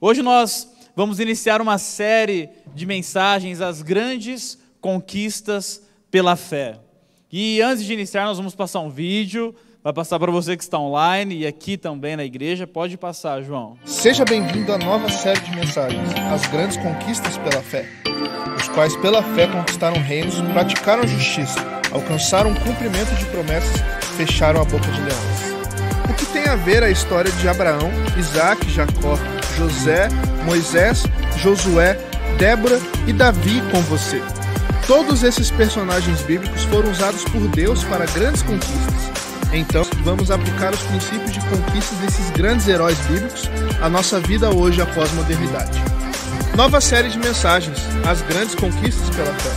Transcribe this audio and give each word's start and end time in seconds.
Hoje 0.00 0.22
nós 0.22 0.68
vamos 0.94 1.18
iniciar 1.18 1.60
uma 1.60 1.76
série 1.76 2.48
de 2.72 2.86
mensagens 2.86 3.60
às 3.60 3.82
grandes 3.82 4.56
conquistas 4.80 5.82
pela 6.08 6.36
fé. 6.36 6.78
E 7.32 7.60
antes 7.60 7.84
de 7.84 7.94
iniciar, 7.94 8.24
nós 8.24 8.36
vamos 8.36 8.54
passar 8.54 8.78
um 8.78 8.90
vídeo, 8.90 9.52
vai 9.82 9.92
passar 9.92 10.20
para 10.20 10.30
você 10.30 10.56
que 10.56 10.62
está 10.62 10.78
online 10.78 11.38
e 11.38 11.46
aqui 11.48 11.76
também 11.76 12.16
na 12.16 12.24
igreja. 12.24 12.64
Pode 12.64 12.96
passar, 12.96 13.42
João. 13.42 13.76
Seja 13.84 14.24
bem-vindo 14.24 14.72
à 14.72 14.78
nova 14.78 15.10
série 15.10 15.40
de 15.40 15.50
mensagens, 15.50 16.08
As 16.32 16.46
Grandes 16.46 16.76
Conquistas 16.76 17.36
pela 17.36 17.60
Fé, 17.60 17.88
os 18.56 18.68
quais 18.68 18.94
pela 18.98 19.20
fé 19.34 19.48
conquistaram 19.48 20.00
reinos, 20.00 20.40
praticaram 20.52 21.08
justiça, 21.08 21.58
alcançaram 21.90 22.52
o 22.52 22.60
cumprimento 22.60 23.12
de 23.16 23.24
promessas, 23.26 23.80
fecharam 24.16 24.62
a 24.62 24.64
boca 24.64 24.88
de 24.92 25.00
leões. 25.00 25.58
O 26.08 26.14
que 26.14 26.24
tem 26.26 26.44
a 26.44 26.54
ver 26.54 26.84
a 26.84 26.90
história 26.90 27.32
de 27.32 27.48
Abraão, 27.48 27.90
Isaac, 28.16 28.70
Jacó, 28.70 29.18
José, 29.58 30.08
Moisés, 30.44 31.02
Josué, 31.36 31.94
Débora 32.38 32.78
e 33.08 33.12
Davi 33.12 33.60
com 33.72 33.80
você? 33.82 34.22
Todos 34.86 35.24
esses 35.24 35.50
personagens 35.50 36.22
bíblicos 36.22 36.62
foram 36.64 36.90
usados 36.90 37.24
por 37.24 37.46
Deus 37.48 37.82
para 37.84 38.06
grandes 38.06 38.42
conquistas. 38.42 39.10
Então, 39.52 39.82
vamos 40.04 40.30
aplicar 40.30 40.72
os 40.72 40.80
princípios 40.82 41.32
de 41.32 41.40
conquistas 41.40 41.98
desses 41.98 42.30
grandes 42.30 42.68
heróis 42.68 42.96
bíblicos 43.06 43.42
à 43.82 43.88
nossa 43.88 44.20
vida 44.20 44.48
hoje 44.54 44.80
após 44.80 45.12
modernidade. 45.12 45.76
Nova 46.56 46.80
série 46.80 47.08
de 47.08 47.18
mensagens: 47.18 47.78
As 48.08 48.22
grandes 48.22 48.54
conquistas 48.54 49.10
pela 49.10 49.34
fé. 49.34 49.50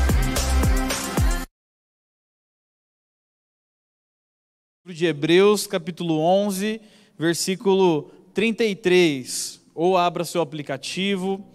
De 4.87 5.05
Hebreus, 5.05 5.67
capítulo 5.67 6.19
11, 6.19 6.81
versículo 7.17 8.11
33. 8.33 9.60
Ou 9.73 9.97
abra 9.97 10.23
seu 10.23 10.41
aplicativo. 10.41 11.45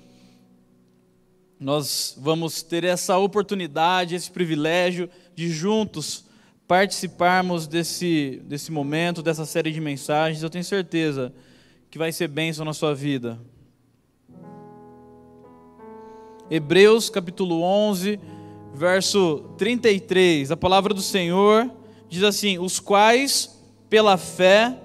Nós 1.59 2.17
vamos 2.19 2.63
ter 2.63 2.85
essa 2.85 3.17
oportunidade, 3.19 4.15
esse 4.15 4.31
privilégio 4.31 5.09
de 5.35 5.49
juntos 5.51 6.27
participarmos 6.67 7.67
desse, 7.67 8.43
desse 8.45 8.73
momento, 8.73 9.23
dessa 9.23 9.47
série 9.47 9.71
de 9.71 9.81
mensagens. 9.81 10.43
Eu 10.43 10.51
tenho 10.51 10.65
certeza 10.65 11.33
que 11.91 11.99
vai 11.99 12.13
ser 12.13 12.29
bênção 12.29 12.65
na 12.65 12.73
sua 12.73 12.95
vida. 12.95 13.39
Hebreus 16.51 17.11
capítulo 17.11 17.63
11, 17.63 18.21
verso 18.75 19.51
33. 19.59 20.53
A 20.53 20.57
palavra 20.57 20.93
do 20.93 21.03
Senhor 21.03 21.71
diz 22.09 22.23
assim: 22.23 22.59
Os 22.59 22.79
quais, 22.79 23.61
pela 23.89 24.17
fé, 24.17 24.77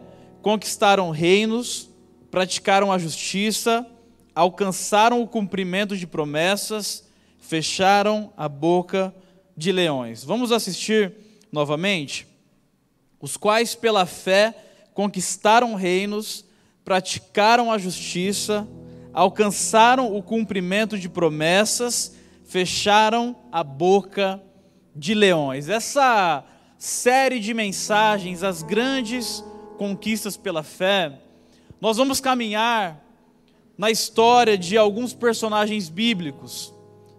conquistaram 0.42 1.12
reinos, 1.12 1.91
praticaram 2.32 2.92
a 2.92 2.98
justiça, 2.98 3.86
alcançaram 4.34 5.22
o 5.22 5.28
cumprimento 5.28 5.98
de 5.98 6.08
promessas, 6.08 7.06
fecharam 7.38 8.32
a 8.38 8.48
boca 8.48 9.14
de 9.56 9.72
leões. 9.73 10.23
Vamos 10.23 10.54
assistir 10.54 11.14
novamente? 11.52 12.26
Os 13.20 13.36
quais, 13.36 13.76
pela 13.76 14.06
fé, 14.06 14.56
conquistaram 14.94 15.76
reinos, 15.76 16.46
praticaram 16.86 17.70
a 17.70 17.78
justiça, 17.78 18.66
alcançaram 19.14 20.16
o 20.16 20.23
cumprimento 20.23 20.98
de 20.98 21.10
promessas, 21.10 22.16
fecharam 22.45 23.36
a 23.52 23.64
boca 23.64 24.42
de 24.95 25.14
leões. 25.14 25.68
Essa 25.68 26.45
série 26.78 27.40
de 27.40 27.54
mensagens, 27.54 28.42
as 28.42 28.64
grandes 28.64 29.44
conquistas 29.78 30.38
pela 30.38 30.64
fé, 30.64 31.20
nós 31.82 31.98
vamos 31.98 32.22
caminhar 32.22 33.04
na 33.76 33.90
história 33.90 34.56
de 34.56 34.78
alguns 34.78 35.16
personagens 35.16 35.90
bíblicos. 35.90 36.72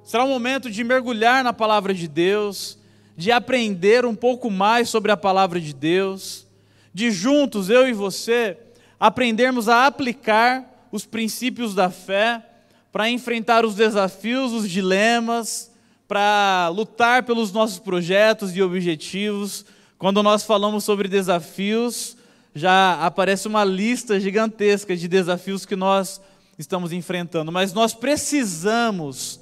Será 0.04 0.24
um 0.24 0.28
momento 0.28 0.70
de 0.70 0.84
mergulhar 0.84 1.42
na 1.42 1.52
palavra 1.52 1.92
de 1.92 2.06
Deus, 2.06 2.78
de 3.16 3.32
aprender 3.32 4.06
um 4.06 4.14
pouco 4.14 4.48
mais 4.48 4.88
sobre 4.88 5.10
a 5.10 5.16
palavra 5.16 5.60
de 5.60 5.74
Deus, 5.74 6.46
de 6.94 7.10
juntos, 7.10 7.68
eu 7.68 7.88
e 7.88 7.92
você, 7.92 8.56
aprendermos 9.00 9.68
a 9.68 9.84
aplicar 9.84 10.86
os 10.92 11.04
princípios 11.04 11.74
da 11.74 11.90
fé 11.90 12.46
para 12.92 13.10
enfrentar 13.10 13.64
os 13.64 13.74
desafios, 13.74 14.52
os 14.52 14.70
dilemas, 14.70 15.72
para 16.06 16.68
lutar 16.68 17.24
pelos 17.24 17.50
nossos 17.50 17.80
projetos 17.80 18.54
e 18.54 18.62
objetivos. 18.62 19.64
Quando 19.98 20.22
nós 20.22 20.44
falamos 20.44 20.84
sobre 20.84 21.08
desafios, 21.08 22.16
já 22.54 22.94
aparece 23.04 23.48
uma 23.48 23.64
lista 23.64 24.20
gigantesca 24.20 24.96
de 24.96 25.08
desafios 25.08 25.64
que 25.64 25.76
nós 25.76 26.20
estamos 26.58 26.92
enfrentando, 26.92 27.50
mas 27.50 27.72
nós 27.72 27.94
precisamos 27.94 29.40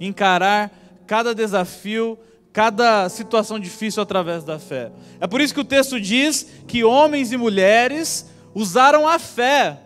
encarar 0.00 0.70
cada 1.06 1.34
desafio, 1.34 2.18
cada 2.52 3.08
situação 3.08 3.58
difícil 3.58 4.02
através 4.02 4.44
da 4.44 4.58
fé. 4.58 4.90
É 5.20 5.26
por 5.26 5.40
isso 5.40 5.54
que 5.54 5.60
o 5.60 5.64
texto 5.64 6.00
diz 6.00 6.46
que 6.66 6.82
homens 6.82 7.32
e 7.32 7.36
mulheres 7.36 8.30
usaram 8.54 9.06
a 9.06 9.18
fé. 9.18 9.78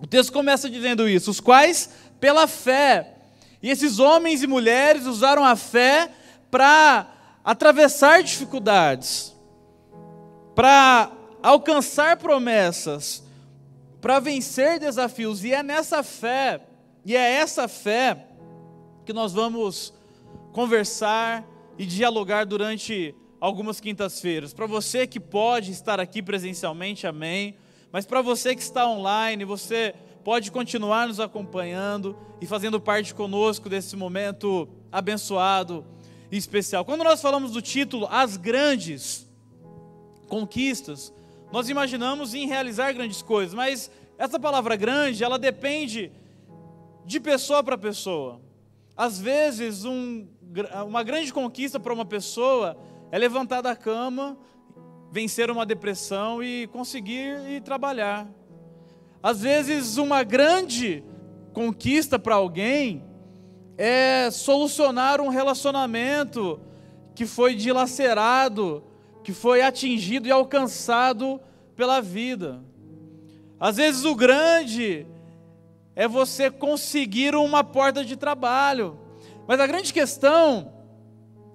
O 0.00 0.06
texto 0.06 0.32
começa 0.32 0.68
dizendo 0.68 1.08
isso, 1.08 1.30
os 1.30 1.40
quais 1.40 1.90
pela 2.20 2.46
fé 2.46 3.14
e 3.62 3.70
esses 3.70 3.98
homens 3.98 4.42
e 4.42 4.46
mulheres 4.46 5.06
usaram 5.06 5.44
a 5.44 5.56
fé 5.56 6.10
para 6.50 7.06
atravessar 7.44 8.22
dificuldades, 8.22 9.34
para 10.54 11.10
alcançar 11.46 12.16
promessas, 12.16 13.22
para 14.00 14.18
vencer 14.18 14.80
desafios. 14.80 15.44
E 15.44 15.52
é 15.52 15.62
nessa 15.62 16.02
fé, 16.02 16.60
e 17.04 17.14
é 17.14 17.34
essa 17.34 17.68
fé 17.68 18.26
que 19.04 19.12
nós 19.12 19.32
vamos 19.32 19.94
conversar 20.52 21.46
e 21.78 21.86
dialogar 21.86 22.44
durante 22.44 23.14
algumas 23.40 23.78
quintas-feiras. 23.78 24.52
Para 24.52 24.66
você 24.66 25.06
que 25.06 25.20
pode 25.20 25.70
estar 25.70 26.00
aqui 26.00 26.20
presencialmente, 26.20 27.06
amém. 27.06 27.56
Mas 27.92 28.04
para 28.04 28.20
você 28.22 28.56
que 28.56 28.62
está 28.62 28.84
online, 28.84 29.44
você 29.44 29.94
pode 30.24 30.50
continuar 30.50 31.06
nos 31.06 31.20
acompanhando 31.20 32.16
e 32.40 32.46
fazendo 32.46 32.80
parte 32.80 33.14
conosco 33.14 33.68
desse 33.68 33.94
momento 33.94 34.68
abençoado 34.90 35.86
e 36.32 36.36
especial. 36.36 36.84
Quando 36.84 37.04
nós 37.04 37.22
falamos 37.22 37.52
do 37.52 37.62
título 37.62 38.08
As 38.10 38.36
Grandes 38.36 39.30
Conquistas, 40.26 41.14
nós 41.56 41.70
imaginamos 41.70 42.34
em 42.34 42.46
realizar 42.46 42.92
grandes 42.92 43.22
coisas, 43.22 43.54
mas 43.54 43.90
essa 44.18 44.38
palavra 44.38 44.76
grande, 44.76 45.24
ela 45.24 45.38
depende 45.38 46.12
de 47.06 47.18
pessoa 47.18 47.62
para 47.64 47.78
pessoa. 47.78 48.42
Às 48.94 49.18
vezes, 49.18 49.82
um, 49.86 50.26
uma 50.86 51.02
grande 51.02 51.32
conquista 51.32 51.80
para 51.80 51.94
uma 51.94 52.04
pessoa 52.04 52.76
é 53.10 53.16
levantar 53.16 53.62
da 53.62 53.74
cama, 53.74 54.36
vencer 55.10 55.50
uma 55.50 55.64
depressão 55.64 56.42
e 56.42 56.66
conseguir 56.66 57.40
ir 57.48 57.62
trabalhar. 57.62 58.28
Às 59.22 59.40
vezes, 59.40 59.96
uma 59.96 60.22
grande 60.22 61.02
conquista 61.54 62.18
para 62.18 62.34
alguém 62.34 63.02
é 63.78 64.30
solucionar 64.30 65.22
um 65.22 65.28
relacionamento 65.28 66.60
que 67.14 67.24
foi 67.24 67.54
dilacerado, 67.54 68.84
que 69.26 69.32
foi 69.32 69.60
atingido 69.60 70.28
e 70.28 70.30
alcançado 70.30 71.40
pela 71.74 72.00
vida. 72.00 72.62
Às 73.58 73.76
vezes, 73.76 74.04
o 74.04 74.14
grande 74.14 75.04
é 75.96 76.06
você 76.06 76.48
conseguir 76.48 77.34
uma 77.34 77.64
porta 77.64 78.04
de 78.04 78.14
trabalho. 78.14 78.96
Mas 79.48 79.58
a 79.58 79.66
grande 79.66 79.92
questão 79.92 80.72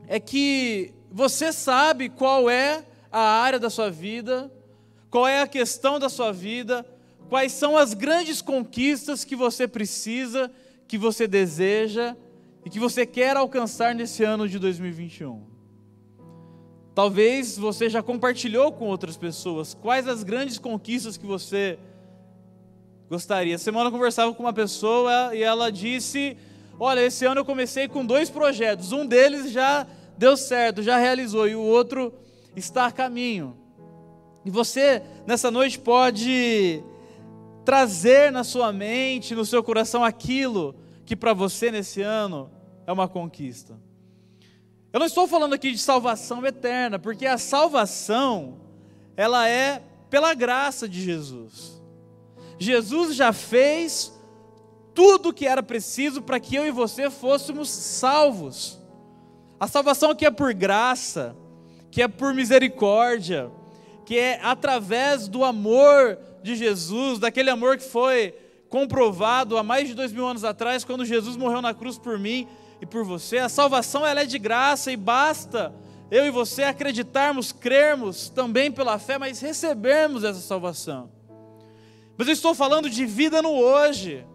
é 0.06 0.20
que 0.20 0.94
você 1.10 1.54
sabe 1.54 2.10
qual 2.10 2.50
é 2.50 2.84
a 3.10 3.22
área 3.22 3.58
da 3.58 3.70
sua 3.70 3.90
vida, 3.90 4.52
qual 5.10 5.26
é 5.26 5.40
a 5.40 5.48
questão 5.48 5.98
da 5.98 6.10
sua 6.10 6.34
vida, 6.34 6.86
Quais 7.30 7.54
são 7.54 7.78
as 7.78 7.94
grandes 7.94 8.42
conquistas 8.42 9.24
que 9.24 9.38
você 9.38 9.66
precisa, 9.66 10.52
que 10.86 10.98
você 10.98 11.26
deseja 11.26 12.14
e 12.66 12.70
que 12.70 12.78
você 12.78 13.06
quer 13.06 13.38
alcançar 13.38 13.96
nesse 13.96 14.22
ano 14.22 14.50
de 14.50 14.60
2021? 14.60 15.51
Talvez 16.94 17.58
você 17.58 17.90
já 17.90 18.04
compartilhou 18.04 18.72
com 18.72 18.88
outras 18.88 19.16
pessoas 19.16 19.74
quais 19.74 20.08
as 20.08 20.24
grandes 20.24 20.60
conquistas 20.60 21.16
que 21.16 21.26
você 21.26 21.80
gostaria. 23.10 23.58
Semana 23.58 23.88
eu 23.88 23.92
conversava 23.92 24.34
com 24.34 24.44
uma 24.44 24.54
pessoa 24.54 25.34
e 25.34 25.42
ela 25.42 25.72
disse: 25.72 26.38
Olha, 26.80 27.02
esse 27.02 27.26
ano 27.26 27.42
eu 27.42 27.46
comecei 27.46 27.88
com 27.88 28.06
dois 28.06 28.30
projetos, 28.30 28.92
um 28.92 29.06
deles 29.06 29.52
já 29.52 29.88
deu 30.18 30.36
certo, 30.36 30.84
já 30.84 30.98
realizou, 30.98 31.48
e 31.48 31.56
o 31.56 31.62
outro 31.62 32.14
está 32.56 32.88
a 32.88 32.92
caminho. 32.92 33.58
E 34.44 34.50
você, 34.50 35.02
nessa 35.26 35.50
noite, 35.50 35.80
pode 35.80 36.84
trazer 37.64 38.32
na 38.32 38.44
sua 38.44 38.74
mente, 38.74 39.36
no 39.36 39.46
seu 39.46 39.64
coração 39.64 40.04
aquilo 40.04 40.76
que 41.06 41.16
para 41.16 41.34
você 41.34 41.72
nesse 41.72 42.02
ano 42.02 42.50
é 42.86 42.92
uma 42.92 43.08
conquista. 43.08 43.80
Eu 44.94 45.00
não 45.00 45.08
estou 45.08 45.26
falando 45.26 45.54
aqui 45.54 45.72
de 45.72 45.78
salvação 45.78 46.46
eterna, 46.46 47.00
porque 47.00 47.26
a 47.26 47.38
salvação 47.38 48.58
ela 49.16 49.48
é 49.48 49.82
pela 50.10 50.34
graça 50.34 50.88
de 50.88 51.02
Jesus. 51.02 51.82
Jesus 52.60 53.16
já 53.16 53.32
fez 53.32 54.12
tudo 54.94 55.34
que 55.34 55.48
era 55.48 55.64
preciso 55.64 56.22
para 56.22 56.40
que 56.40 56.56
eu 56.56 56.68
e 56.68 56.72
você 56.72 57.10
fôssemos 57.10 57.70
salvos. 57.70 58.78
A 59.58 59.68
salvação 59.68 60.14
que 60.14 60.26
é 60.26 60.32
por 60.32 60.54
graça, 60.54 61.36
que 61.90 62.02
é 62.02 62.08
por 62.08 62.34
misericórdia, 62.34 63.50
que 64.06 64.18
é 64.18 64.42
através 64.44 65.30
do 65.30 65.46
amor 65.46 66.18
de 66.44 66.56
Jesus, 66.56 67.18
daquele 67.18 67.50
amor 67.50 67.78
que 67.78 67.84
foi 67.84 68.36
comprovado 68.68 69.58
há 69.58 69.64
mais 69.64 69.88
de 69.88 69.94
dois 69.94 70.12
mil 70.12 70.28
anos 70.28 70.44
atrás, 70.44 70.84
quando 70.84 71.06
Jesus 71.06 71.38
morreu 71.38 71.62
na 71.62 71.74
cruz 71.74 71.98
por 71.98 72.20
mim 72.20 72.48
e 72.82 72.86
por 72.86 73.06
você. 73.06 73.38
A 73.38 73.48
salvação 73.48 74.06
ela 74.06 74.22
é 74.22 74.26
de 74.26 74.40
graça 74.40 74.92
e 74.92 74.98
basta 74.98 75.74
eu 76.12 76.26
e 76.26 76.30
você 76.30 76.64
acreditarmos, 76.64 77.54
crermos 77.54 78.28
também 78.28 78.70
pela 78.70 79.00
fé, 79.00 79.18
mas 79.18 79.40
recebermos 79.40 80.26
essa 80.26 80.42
salvação. 80.42 81.10
Mas 82.18 82.28
eu 82.28 82.34
estou 82.34 82.54
falando 82.54 82.90
de 82.90 83.06
vida 83.06 83.42
no 83.42 83.52
hoje. 83.52 84.26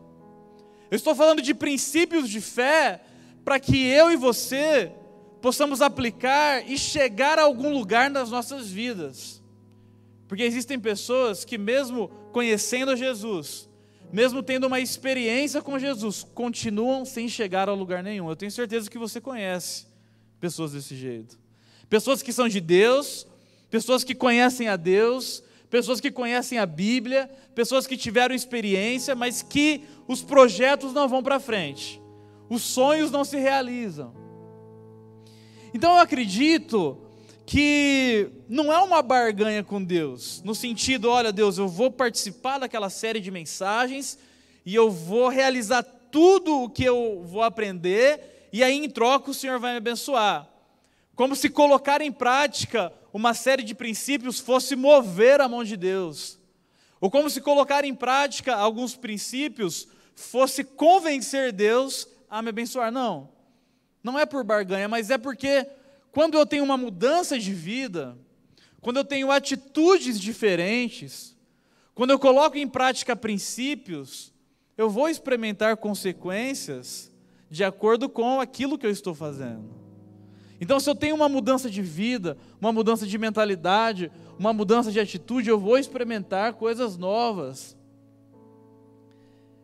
Eu 0.90 0.96
estou 0.96 1.14
falando 1.14 1.42
de 1.42 1.52
princípios 1.52 2.30
de 2.30 2.40
fé 2.40 3.02
para 3.44 3.60
que 3.60 3.86
eu 3.86 4.10
e 4.10 4.16
você 4.16 4.90
possamos 5.42 5.82
aplicar 5.82 6.68
e 6.68 6.78
chegar 6.78 7.38
a 7.38 7.42
algum 7.42 7.72
lugar 7.74 8.08
nas 8.08 8.30
nossas 8.30 8.68
vidas. 8.70 9.42
Porque 10.26 10.42
existem 10.42 10.80
pessoas 10.80 11.44
que, 11.44 11.58
mesmo 11.58 12.08
conhecendo 12.32 12.96
Jesus, 12.96 13.68
mesmo 14.12 14.42
tendo 14.42 14.66
uma 14.66 14.80
experiência 14.80 15.60
com 15.60 15.78
Jesus, 15.78 16.24
continuam 16.34 17.04
sem 17.04 17.28
chegar 17.28 17.68
a 17.68 17.74
lugar 17.74 18.02
nenhum. 18.02 18.28
Eu 18.28 18.36
tenho 18.36 18.50
certeza 18.50 18.90
que 18.90 18.98
você 18.98 19.20
conhece 19.20 19.86
pessoas 20.40 20.72
desse 20.72 20.94
jeito. 20.94 21.38
Pessoas 21.88 22.22
que 22.22 22.32
são 22.32 22.48
de 22.48 22.60
Deus, 22.60 23.26
pessoas 23.70 24.04
que 24.04 24.14
conhecem 24.14 24.68
a 24.68 24.76
Deus, 24.76 25.42
pessoas 25.70 26.00
que 26.00 26.10
conhecem 26.10 26.58
a 26.58 26.66
Bíblia, 26.66 27.30
pessoas 27.54 27.86
que 27.86 27.96
tiveram 27.96 28.34
experiência, 28.34 29.14
mas 29.14 29.42
que 29.42 29.84
os 30.06 30.22
projetos 30.22 30.92
não 30.92 31.08
vão 31.08 31.22
para 31.22 31.40
frente, 31.40 32.00
os 32.48 32.62
sonhos 32.62 33.10
não 33.10 33.24
se 33.24 33.36
realizam. 33.36 34.14
Então 35.74 35.92
eu 35.94 35.98
acredito 35.98 36.98
que 37.46 38.28
não 38.48 38.72
é 38.72 38.78
uma 38.80 39.00
barganha 39.00 39.62
com 39.62 39.82
Deus, 39.82 40.42
no 40.44 40.52
sentido, 40.52 41.08
olha, 41.08 41.30
Deus, 41.30 41.56
eu 41.56 41.68
vou 41.68 41.92
participar 41.92 42.58
daquela 42.58 42.90
série 42.90 43.20
de 43.20 43.30
mensagens 43.30 44.18
e 44.64 44.74
eu 44.74 44.90
vou 44.90 45.28
realizar 45.28 45.84
tudo 46.10 46.64
o 46.64 46.68
que 46.68 46.82
eu 46.82 47.22
vou 47.24 47.44
aprender, 47.44 48.48
e 48.52 48.64
aí 48.64 48.74
em 48.74 48.90
troca 48.90 49.30
o 49.30 49.34
Senhor 49.34 49.60
vai 49.60 49.70
me 49.72 49.78
abençoar. 49.78 50.48
Como 51.14 51.36
se 51.36 51.48
colocar 51.48 52.00
em 52.00 52.10
prática 52.10 52.92
uma 53.12 53.32
série 53.32 53.62
de 53.62 53.74
princípios 53.74 54.40
fosse 54.40 54.74
mover 54.74 55.40
a 55.40 55.48
mão 55.48 55.62
de 55.62 55.76
Deus. 55.76 56.38
Ou 57.00 57.10
como 57.10 57.30
se 57.30 57.40
colocar 57.40 57.84
em 57.84 57.94
prática 57.94 58.56
alguns 58.56 58.96
princípios 58.96 59.86
fosse 60.16 60.64
convencer 60.64 61.52
Deus 61.52 62.08
a 62.28 62.42
me 62.42 62.48
abençoar. 62.48 62.90
Não. 62.90 63.28
Não 64.02 64.18
é 64.18 64.26
por 64.26 64.42
barganha, 64.42 64.88
mas 64.88 65.10
é 65.10 65.16
porque 65.16 65.66
quando 66.16 66.38
eu 66.38 66.46
tenho 66.46 66.64
uma 66.64 66.78
mudança 66.78 67.38
de 67.38 67.52
vida, 67.52 68.16
quando 68.80 68.96
eu 68.96 69.04
tenho 69.04 69.30
atitudes 69.30 70.18
diferentes, 70.18 71.36
quando 71.94 72.10
eu 72.10 72.18
coloco 72.18 72.56
em 72.56 72.66
prática 72.66 73.14
princípios, 73.14 74.32
eu 74.78 74.88
vou 74.88 75.10
experimentar 75.10 75.76
consequências 75.76 77.12
de 77.50 77.62
acordo 77.62 78.08
com 78.08 78.40
aquilo 78.40 78.78
que 78.78 78.86
eu 78.86 78.90
estou 78.90 79.14
fazendo. 79.14 79.68
Então, 80.58 80.80
se 80.80 80.88
eu 80.88 80.94
tenho 80.94 81.14
uma 81.14 81.28
mudança 81.28 81.68
de 81.68 81.82
vida, 81.82 82.38
uma 82.58 82.72
mudança 82.72 83.06
de 83.06 83.18
mentalidade, 83.18 84.10
uma 84.38 84.54
mudança 84.54 84.90
de 84.90 84.98
atitude, 84.98 85.50
eu 85.50 85.60
vou 85.60 85.76
experimentar 85.76 86.54
coisas 86.54 86.96
novas. 86.96 87.76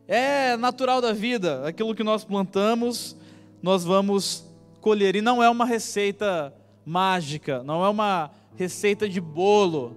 É 0.07 0.55
natural 0.55 1.01
da 1.01 1.13
vida, 1.13 1.67
aquilo 1.67 1.95
que 1.95 2.03
nós 2.03 2.23
plantamos, 2.23 3.17
nós 3.59 3.83
vamos 3.83 4.52
colher. 4.83 5.15
E 5.15 5.21
não 5.21 5.41
é 5.41 5.49
uma 5.49 5.65
receita 5.65 6.53
mágica, 6.85 7.63
não 7.63 7.83
é 7.83 7.89
uma 7.89 8.29
receita 8.55 9.07
de 9.07 9.21
bolo 9.21 9.95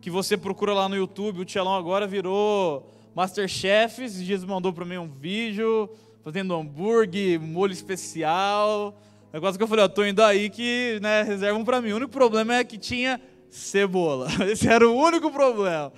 que 0.00 0.10
você 0.10 0.36
procura 0.36 0.74
lá 0.74 0.88
no 0.88 0.94
YouTube. 0.94 1.40
O 1.40 1.44
Tchelão 1.44 1.74
agora 1.74 2.06
virou 2.06 2.92
Masterchef. 3.14 4.04
Esses 4.04 4.22
dias 4.22 4.44
mandou 4.44 4.72
para 4.72 4.84
mim 4.84 4.98
um 4.98 5.08
vídeo 5.08 5.90
fazendo 6.22 6.54
hambúrguer, 6.54 7.40
molho 7.40 7.72
especial. 7.72 9.00
Negócio 9.32 9.56
que 9.56 9.64
eu 9.64 9.68
falei, 9.68 9.84
ó, 9.84 9.88
tô 9.88 10.04
indo 10.04 10.22
aí 10.22 10.50
que 10.50 10.98
né, 11.00 11.22
reservam 11.22 11.64
para 11.64 11.80
mim. 11.80 11.92
O 11.92 11.96
único 11.96 12.12
problema 12.12 12.54
é 12.54 12.64
que 12.64 12.76
tinha 12.76 13.20
cebola. 13.50 14.28
Esse 14.46 14.68
era 14.68 14.86
o 14.86 14.94
único 14.94 15.30
problema. 15.30 15.92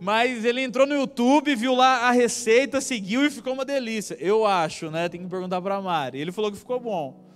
Mas 0.00 0.44
ele 0.44 0.62
entrou 0.62 0.86
no 0.86 0.94
YouTube, 0.94 1.54
viu 1.54 1.74
lá 1.74 2.08
a 2.08 2.10
receita, 2.10 2.80
seguiu 2.80 3.24
e 3.24 3.30
ficou 3.30 3.52
uma 3.52 3.64
delícia. 3.64 4.16
Eu 4.18 4.46
acho, 4.46 4.90
né? 4.90 5.08
Tem 5.08 5.20
que 5.20 5.28
perguntar 5.28 5.60
para 5.60 5.76
a 5.76 5.82
Mari. 5.82 6.18
Ele 6.18 6.32
falou 6.32 6.50
que 6.50 6.58
ficou 6.58 6.80
bom. 6.80 7.31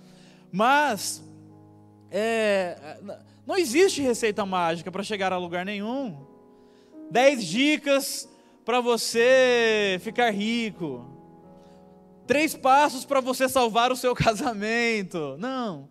Mas 0.51 1.23
é, 2.09 2.99
não 3.45 3.57
existe 3.57 4.01
receita 4.01 4.45
mágica 4.45 4.91
para 4.91 5.03
chegar 5.03 5.33
a 5.33 5.37
lugar 5.37 5.65
nenhum. 5.65 6.25
Dez 7.11 7.45
dicas 7.45 8.27
para 8.65 8.81
você 8.81 9.97
ficar 10.01 10.31
rico. 10.31 11.05
Três 12.25 12.55
passos 12.55 13.05
para 13.05 13.21
você 13.21 13.47
salvar 13.47 13.91
o 13.91 13.95
seu 13.95 14.13
casamento. 14.15 15.37
Não. 15.39 15.89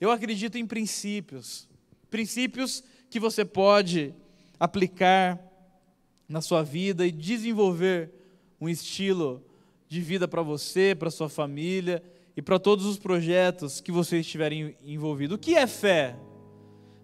Eu 0.00 0.10
acredito 0.10 0.56
em 0.56 0.66
princípios. 0.66 1.68
Princípios 2.10 2.84
que 3.10 3.18
você 3.18 3.44
pode 3.44 4.14
aplicar 4.58 5.40
na 6.28 6.40
sua 6.40 6.62
vida 6.62 7.06
e 7.06 7.12
desenvolver 7.12 8.12
um 8.60 8.68
estilo 8.68 9.44
de 9.88 10.00
vida 10.00 10.26
para 10.26 10.42
você, 10.42 10.94
para 10.94 11.10
sua 11.10 11.28
família 11.28 12.02
e 12.36 12.42
para 12.42 12.58
todos 12.58 12.84
os 12.86 12.98
projetos 12.98 13.80
que 13.80 13.92
você 13.92 14.18
estiverem 14.18 14.76
envolvido. 14.82 15.36
O 15.36 15.38
que 15.38 15.54
é 15.54 15.66
fé? 15.66 16.16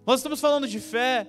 Nós 0.05 0.19
estamos 0.19 0.41
falando 0.41 0.67
de 0.67 0.79
fé, 0.79 1.27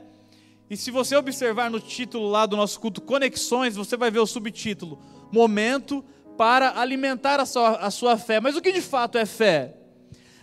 e 0.68 0.76
se 0.76 0.90
você 0.90 1.14
observar 1.14 1.70
no 1.70 1.78
título 1.78 2.28
lá 2.30 2.46
do 2.46 2.56
nosso 2.56 2.80
culto 2.80 3.00
Conexões, 3.00 3.76
você 3.76 3.96
vai 3.96 4.10
ver 4.10 4.20
o 4.20 4.26
subtítulo 4.26 4.98
Momento 5.30 6.04
para 6.36 6.80
alimentar 6.80 7.38
a 7.38 7.46
sua, 7.46 7.76
a 7.76 7.90
sua 7.90 8.16
fé. 8.16 8.40
Mas 8.40 8.56
o 8.56 8.62
que 8.62 8.72
de 8.72 8.80
fato 8.80 9.18
é 9.18 9.26
fé? 9.26 9.76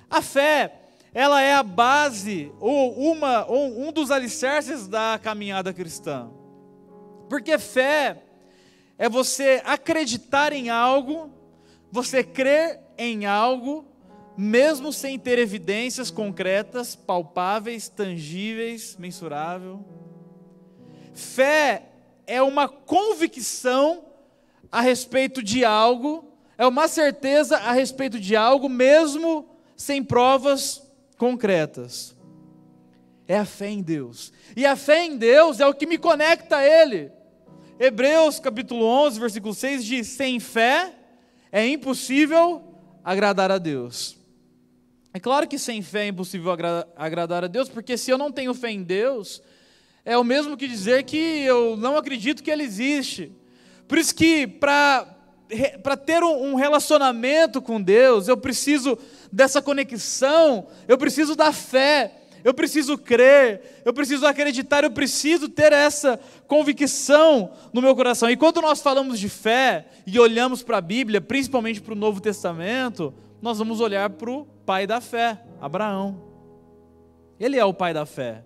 A 0.10 0.22
fé, 0.22 0.80
ela 1.14 1.42
é 1.42 1.54
a 1.54 1.64
base 1.64 2.52
ou 2.60 3.12
uma 3.12 3.46
ou 3.46 3.88
um 3.88 3.92
dos 3.92 4.12
alicerces 4.12 4.88
da 4.88 5.20
caminhada 5.22 5.74
cristã. 5.74 6.30
Porque 7.28 7.58
fé 7.58 8.24
é 8.98 9.10
você 9.10 9.62
acreditar 9.66 10.54
em 10.54 10.70
algo, 10.70 11.32
você 11.92 12.24
crer 12.24 12.80
em 13.00 13.26
algo, 13.26 13.86
mesmo 14.38 14.92
sem 14.92 15.18
ter 15.18 15.40
evidências 15.40 16.12
concretas, 16.12 16.98
palpáveis, 16.98 17.88
tangíveis, 17.88 18.98
mensurável. 19.00 19.84
Fé 21.14 21.84
é 22.28 22.42
uma 22.42 22.68
convicção 22.68 24.04
a 24.70 24.82
respeito 24.82 25.42
de 25.42 25.64
algo, 25.64 26.26
é 26.58 26.68
uma 26.68 26.90
certeza 26.90 27.58
a 27.58 27.72
respeito 27.72 28.20
de 28.20 28.36
algo, 28.36 28.68
mesmo 28.68 29.50
sem 29.78 30.04
provas 30.04 30.84
concretas. 31.18 32.14
É 33.26 33.38
a 33.38 33.46
fé 33.46 33.70
em 33.70 33.82
Deus. 33.82 34.34
E 34.58 34.66
a 34.66 34.76
fé 34.76 35.06
em 35.06 35.16
Deus 35.16 35.62
é 35.62 35.68
o 35.68 35.74
que 35.74 35.86
me 35.86 35.98
conecta 35.98 36.58
a 36.58 36.66
Ele. 36.66 37.12
Hebreus 37.80 38.40
capítulo 38.40 38.84
11, 38.86 39.20
versículo 39.20 39.54
6 39.54 39.86
diz: 39.86 40.08
Sem 40.08 40.40
fé 40.40 40.94
é 41.52 41.66
impossível 41.66 42.69
agradar 43.10 43.52
a 43.52 43.58
Deus. 43.58 44.16
É 45.12 45.20
claro 45.20 45.48
que 45.48 45.58
sem 45.58 45.82
fé 45.82 46.04
é 46.04 46.08
impossível 46.10 46.52
agra 46.52 46.88
agradar 46.96 47.44
a 47.44 47.48
Deus, 47.48 47.68
porque 47.68 47.98
se 47.98 48.12
eu 48.12 48.20
não 48.20 48.32
tenho 48.32 48.54
fé 48.54 48.70
em 48.70 48.84
Deus, 48.84 49.42
é 50.06 50.16
o 50.16 50.24
mesmo 50.24 50.56
que 50.56 50.68
dizer 50.68 51.02
que 51.06 51.18
eu 51.18 51.76
não 51.76 51.98
acredito 51.98 52.44
que 52.44 52.52
Ele 52.52 52.62
existe. 52.62 53.32
Por 53.88 53.98
isso 53.98 54.14
que 54.14 54.46
para 54.46 55.08
ter 56.06 56.22
um 56.22 56.54
relacionamento 56.54 57.64
com 57.64 57.82
Deus, 57.82 58.28
eu 58.28 58.38
preciso 58.38 58.96
dessa 59.32 59.60
conexão, 59.60 60.68
eu 60.88 60.96
preciso 60.96 61.36
da 61.36 61.52
fé, 61.52 62.14
eu 62.44 62.54
preciso 62.54 62.98
crer, 62.98 63.82
eu 63.84 63.94
preciso 63.94 64.26
acreditar, 64.26 64.84
eu 64.84 64.92
preciso 64.92 65.50
ter 65.50 65.74
essa 65.74 66.20
convicção 66.48 67.52
no 67.74 67.82
meu 67.82 67.96
coração. 67.96 68.30
E 68.30 68.38
quando 68.38 68.62
nós 68.62 68.82
falamos 68.82 69.20
de 69.20 69.30
fé 69.30 69.88
e 70.06 70.20
olhamos 70.20 70.64
para 70.64 70.78
a 70.78 70.82
Bíblia, 70.82 71.22
principalmente 71.22 71.82
para 71.82 71.94
o 71.94 71.98
Novo 71.98 72.22
Testamento, 72.22 73.14
nós 73.42 73.58
vamos 73.58 73.80
olhar 73.80 74.10
para 74.10 74.32
o 74.32 74.46
pai 74.66 74.86
da 74.86 75.02
fé, 75.02 75.42
Abraão. 75.62 76.22
Ele 77.40 77.58
é 77.58 77.66
o 77.66 77.74
pai 77.74 77.94
da 77.94 78.06
fé. 78.06 78.44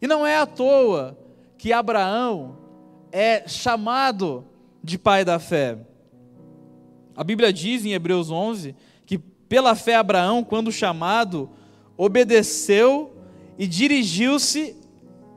E 0.00 0.06
não 0.06 0.26
é 0.26 0.36
à 0.36 0.46
toa 0.46 1.18
que 1.56 1.72
Abraão 1.72 2.58
é 3.10 3.48
chamado 3.48 4.44
de 4.82 4.98
pai 4.98 5.24
da 5.24 5.38
fé. 5.38 5.78
A 7.16 7.24
Bíblia 7.24 7.52
diz 7.52 7.84
em 7.84 7.92
Hebreus 7.92 8.30
11 8.30 8.74
que 9.06 9.16
pela 9.18 9.74
fé 9.74 9.94
Abraão, 9.94 10.42
quando 10.42 10.72
chamado, 10.72 11.50
obedeceu 11.96 13.14
e 13.58 13.66
dirigiu-se 13.66 14.76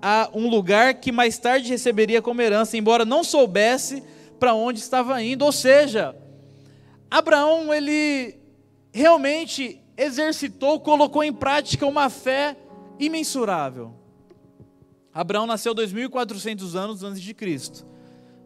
a 0.01 0.29
um 0.33 0.49
lugar 0.49 0.95
que 0.95 1.11
mais 1.11 1.37
tarde 1.37 1.69
receberia 1.69 2.21
como 2.21 2.41
herança, 2.41 2.77
embora 2.77 3.05
não 3.05 3.23
soubesse 3.23 4.03
para 4.39 4.53
onde 4.53 4.79
estava 4.79 5.21
indo. 5.21 5.43
Ou 5.43 5.51
seja, 5.51 6.15
Abraão, 7.09 7.73
ele 7.73 8.39
realmente 8.91 9.81
exercitou, 9.95 10.79
colocou 10.79 11.23
em 11.23 11.33
prática 11.33 11.85
uma 11.85 12.09
fé 12.09 12.55
imensurável. 12.99 13.93
Abraão 15.13 15.47
nasceu 15.47 15.73
2400 15.73 16.75
anos 16.75 17.03
antes 17.03 17.21
de 17.21 17.33
Cristo. 17.33 17.85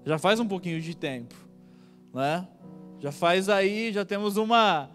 Já 0.06 0.18
faz 0.18 0.39
um 0.39 0.48
pouquinho 0.48 0.80
de 0.80 0.96
tempo, 0.96 1.36
né? 2.13 2.48
Já 3.00 3.12
faz 3.12 3.50
aí, 3.50 3.91
já 3.91 4.06
temos 4.06 4.38
uma 4.38 4.89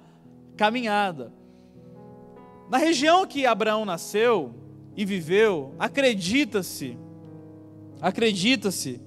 caminhada. 0.57 1.33
Na 2.69 2.79
região 2.79 3.27
que 3.27 3.47
Abraão 3.47 3.85
nasceu 3.85 4.55
e 4.97 5.05
viveu, 5.05 5.75
acredita-se, 5.79 6.99
acredita-se 8.01 9.01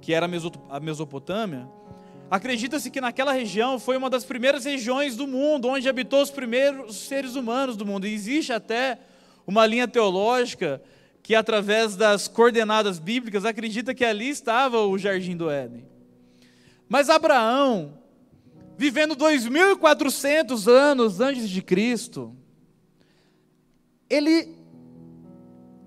que 0.00 0.12
era 0.12 0.28
a 0.68 0.80
Mesopotâmia, 0.80 1.68
acredita-se 2.30 2.90
que 2.90 3.00
naquela 3.00 3.32
região 3.32 3.78
foi 3.78 3.96
uma 3.96 4.10
das 4.10 4.24
primeiras 4.24 4.64
regiões 4.64 5.16
do 5.16 5.26
mundo 5.26 5.68
onde 5.68 5.88
habitou 5.88 6.20
os 6.20 6.30
primeiros 6.30 6.96
seres 6.96 7.36
humanos 7.36 7.76
do 7.76 7.86
mundo. 7.86 8.06
E 8.06 8.12
existe 8.12 8.52
até 8.52 8.98
uma 9.46 9.64
linha 9.64 9.86
teológica 9.86 10.82
que, 11.22 11.34
através 11.34 11.94
das 11.94 12.26
coordenadas 12.26 12.98
bíblicas, 12.98 13.44
acredita 13.44 13.94
que 13.94 14.04
ali 14.04 14.28
estava 14.28 14.80
o 14.80 14.98
jardim 14.98 15.36
do 15.36 15.48
Éden. 15.48 15.86
Mas 16.88 17.08
Abraão, 17.08 17.98
vivendo 18.76 19.16
2.400 19.16 20.68
anos 20.70 21.20
antes 21.20 21.48
de 21.48 21.62
Cristo, 21.62 22.34
ele 24.08 24.54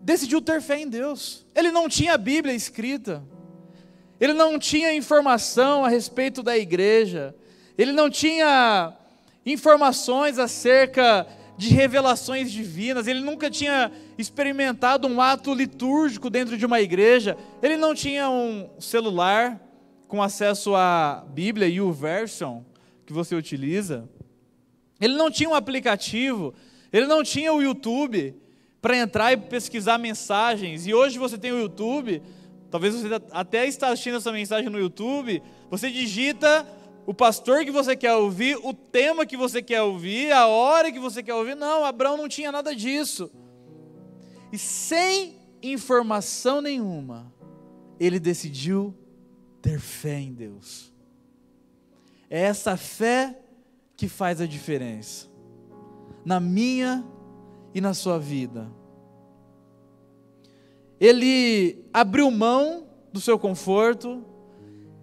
decidiu 0.01 0.41
ter 0.41 0.61
fé 0.61 0.79
em 0.79 0.87
Deus. 0.87 1.45
Ele 1.53 1.71
não 1.71 1.89
tinha 1.89 2.13
a 2.13 2.17
Bíblia 2.17 2.53
escrita. 2.53 3.23
Ele 4.19 4.33
não 4.33 4.57
tinha 4.57 4.93
informação 4.93 5.85
a 5.85 5.89
respeito 5.89 6.41
da 6.41 6.57
igreja. 6.57 7.35
Ele 7.77 7.91
não 7.91 8.09
tinha 8.09 8.93
informações 9.45 10.39
acerca 10.39 11.27
de 11.57 11.69
revelações 11.69 12.51
divinas, 12.51 13.07
ele 13.07 13.19
nunca 13.19 13.49
tinha 13.49 13.91
experimentado 14.15 15.07
um 15.07 15.19
ato 15.19 15.55
litúrgico 15.55 16.29
dentro 16.29 16.55
de 16.55 16.65
uma 16.65 16.79
igreja, 16.79 17.35
ele 17.63 17.75
não 17.75 17.95
tinha 17.95 18.29
um 18.29 18.69
celular 18.79 19.59
com 20.07 20.21
acesso 20.21 20.75
à 20.75 21.25
Bíblia 21.29 21.67
e 21.67 21.81
o 21.81 21.91
version 21.91 22.61
que 23.07 23.13
você 23.13 23.33
utiliza, 23.33 24.07
ele 24.99 25.15
não 25.15 25.31
tinha 25.31 25.49
um 25.49 25.55
aplicativo, 25.55 26.53
ele 26.91 27.07
não 27.07 27.23
tinha 27.23 27.53
o 27.53 27.61
YouTube 27.61 28.35
para 28.81 28.97
entrar 28.97 29.31
e 29.31 29.37
pesquisar 29.37 29.97
mensagens, 29.97 30.85
e 30.85 30.93
hoje 30.93 31.17
você 31.17 31.37
tem 31.37 31.51
o 31.51 31.59
YouTube, 31.59 32.21
talvez 32.69 32.93
você 32.93 33.07
até 33.31 33.65
está 33.65 33.87
assistindo 33.87 34.17
essa 34.17 34.31
mensagem 34.31 34.69
no 34.69 34.77
YouTube, 34.77 35.41
você 35.69 35.89
digita 35.89 36.67
o 37.05 37.13
pastor 37.13 37.63
que 37.63 37.71
você 37.71 37.95
quer 37.95 38.13
ouvir, 38.13 38.57
o 38.57 38.73
tema 38.73 39.25
que 39.25 39.37
você 39.37 39.61
quer 39.61 39.81
ouvir, 39.81 40.29
a 40.33 40.47
hora 40.47 40.91
que 40.91 40.99
você 40.99 41.23
quer 41.23 41.33
ouvir. 41.33 41.55
Não, 41.55 41.85
Abraão 41.85 42.17
não 42.17 42.27
tinha 42.27 42.51
nada 42.51 42.75
disso. 42.75 43.31
E 44.51 44.57
sem 44.57 45.35
informação 45.63 46.59
nenhuma, 46.61 47.33
ele 47.97 48.19
decidiu 48.19 48.93
ter 49.61 49.79
fé 49.79 50.19
em 50.19 50.33
Deus. 50.33 50.93
É 52.29 52.41
essa 52.41 52.75
fé 52.75 53.37
que 53.95 54.07
faz 54.07 54.41
a 54.41 54.45
diferença 54.45 55.27
na 56.25 56.39
minha 56.39 57.05
e 57.73 57.79
na 57.79 57.93
sua 57.93 58.19
vida. 58.19 58.69
Ele 60.99 61.85
abriu 61.93 62.29
mão 62.29 62.85
do 63.13 63.21
seu 63.21 63.39
conforto, 63.39 64.25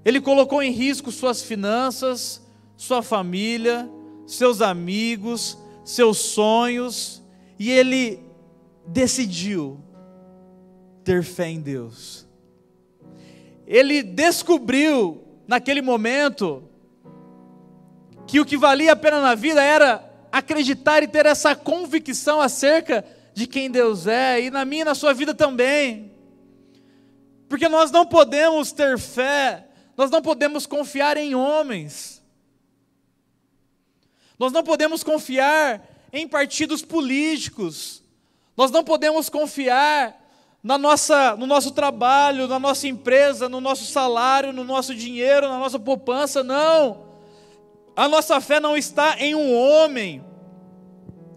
ele 0.04 0.20
colocou 0.20 0.62
em 0.62 0.70
risco 0.70 1.10
suas 1.10 1.40
finanças, 1.40 2.42
sua 2.76 3.00
família, 3.02 3.88
seus 4.26 4.60
amigos, 4.60 5.56
seus 5.84 6.18
sonhos, 6.18 7.22
e 7.58 7.70
ele 7.70 8.20
decidiu 8.86 9.80
ter 11.02 11.22
fé 11.22 11.48
em 11.48 11.60
Deus. 11.60 12.26
Ele 13.66 14.02
descobriu 14.02 15.22
naquele 15.46 15.80
momento 15.80 16.62
que 18.34 18.40
o 18.40 18.44
que 18.44 18.56
valia 18.56 18.94
a 18.94 18.96
pena 18.96 19.20
na 19.20 19.36
vida 19.36 19.62
era 19.62 20.04
acreditar 20.32 21.04
e 21.04 21.06
ter 21.06 21.24
essa 21.24 21.54
convicção 21.54 22.40
acerca 22.40 23.04
de 23.32 23.46
quem 23.46 23.70
Deus 23.70 24.08
é, 24.08 24.40
e 24.40 24.50
na 24.50 24.64
minha 24.64 24.82
e 24.82 24.84
na 24.86 24.94
sua 24.96 25.14
vida 25.14 25.32
também. 25.32 26.10
Porque 27.48 27.68
nós 27.68 27.92
não 27.92 28.04
podemos 28.04 28.72
ter 28.72 28.98
fé 28.98 29.68
nós 29.96 30.10
não 30.10 30.20
podemos 30.20 30.66
confiar 30.66 31.16
em 31.16 31.36
homens. 31.36 32.20
Nós 34.36 34.50
não 34.50 34.64
podemos 34.64 35.04
confiar 35.04 35.80
em 36.12 36.26
partidos 36.26 36.82
políticos. 36.82 38.02
Nós 38.56 38.72
não 38.72 38.82
podemos 38.82 39.28
confiar 39.28 40.20
na 40.60 40.76
nossa, 40.76 41.36
no 41.36 41.46
nosso 41.46 41.70
trabalho, 41.70 42.48
na 42.48 42.58
nossa 42.58 42.88
empresa, 42.88 43.48
no 43.48 43.60
nosso 43.60 43.84
salário, 43.84 44.52
no 44.52 44.64
nosso 44.64 44.92
dinheiro, 44.92 45.48
na 45.48 45.60
nossa 45.60 45.78
poupança. 45.78 46.42
Não. 46.42 47.13
A 47.96 48.08
nossa 48.08 48.40
fé 48.40 48.60
não 48.60 48.76
está 48.76 49.16
em 49.18 49.34
um 49.34 49.54
homem. 49.54 50.24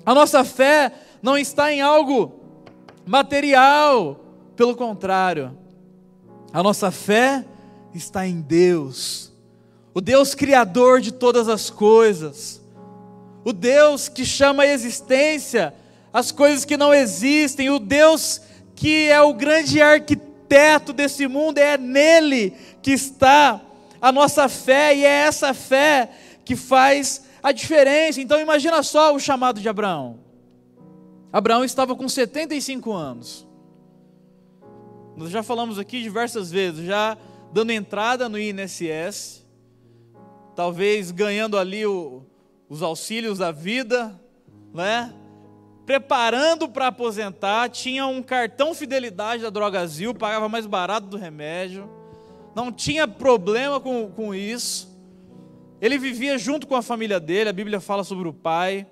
A 0.06 0.14
nossa 0.14 0.44
fé 0.44 0.92
não 1.22 1.38
está 1.38 1.72
em 1.72 1.82
algo 1.82 2.40
material. 3.06 4.20
Pelo 4.56 4.76
contrário, 4.76 5.56
a 6.52 6.64
nossa 6.64 6.90
fé 6.90 7.46
está 7.94 8.26
em 8.26 8.42
Deus, 8.42 9.32
o 9.94 10.02
Deus 10.02 10.34
Criador 10.34 11.00
de 11.00 11.12
todas 11.12 11.48
as 11.48 11.70
coisas, 11.70 12.62
o 13.46 13.54
Deus 13.54 14.10
que 14.10 14.26
chama 14.26 14.64
a 14.64 14.68
existência 14.68 15.74
as 16.18 16.32
coisas 16.32 16.66
que 16.66 16.78
não 16.78 16.94
existem, 16.94 17.70
o 17.70 17.78
Deus 17.78 18.42
que 18.76 19.08
é 19.08 19.22
o 19.22 19.34
grande 19.34 19.80
arquiteto 19.82 20.92
desse 20.92 21.28
mundo, 21.28 21.60
é 21.60 21.78
nele 21.78 22.56
que 22.82 22.92
está 22.92 23.62
a 24.02 24.12
nossa 24.12 24.48
fé 24.50 24.96
e 24.96 25.06
é 25.06 25.10
essa 25.10 25.54
fé 25.54 26.10
que 26.48 26.56
faz 26.56 27.26
a 27.44 27.52
diferença. 27.52 28.22
Então 28.22 28.40
imagina 28.40 28.82
só 28.82 29.14
o 29.14 29.20
chamado 29.20 29.60
de 29.60 29.68
Abraão. 29.68 30.20
Abraão 31.32 31.66
estava 31.66 31.94
com 31.94 32.08
75 32.08 32.94
anos. 32.94 33.46
Nós 35.18 35.30
já 35.30 35.44
falamos 35.44 35.78
aqui 35.78 36.02
diversas 36.02 36.50
vezes, 36.50 36.86
já 36.86 37.18
dando 37.52 37.72
entrada 37.72 38.30
no 38.30 38.40
INSS, 38.40 39.46
talvez 40.56 41.12
ganhando 41.12 41.58
ali 41.58 41.86
o, 41.86 42.24
os 42.70 42.82
auxílios 42.82 43.40
da 43.40 43.52
vida, 43.52 44.18
né? 44.74 45.14
preparando 45.86 46.70
para 46.70 46.88
aposentar, 46.88 47.70
tinha 47.70 48.06
um 48.08 48.22
cartão 48.22 48.74
fidelidade 48.74 49.44
da 49.44 49.50
Drogazil, 49.50 50.14
pagava 50.14 50.48
mais 50.48 50.66
barato 50.66 51.08
do 51.08 51.18
remédio, 51.18 51.90
não 52.56 52.72
tinha 52.72 53.08
problema 53.08 53.80
com, 53.80 54.10
com 54.12 54.34
isso. 54.36 54.97
Ele 55.82 55.98
vivia 55.98 56.38
junto 56.38 56.68
com 56.68 56.76
a 56.76 56.82
família 56.82 57.20
dele, 57.20 57.50
a 57.50 57.54
Bíblia 57.54 57.80
fala 57.80 58.04
sobre 58.04 58.28
o 58.28 58.34
pai, 58.34 58.88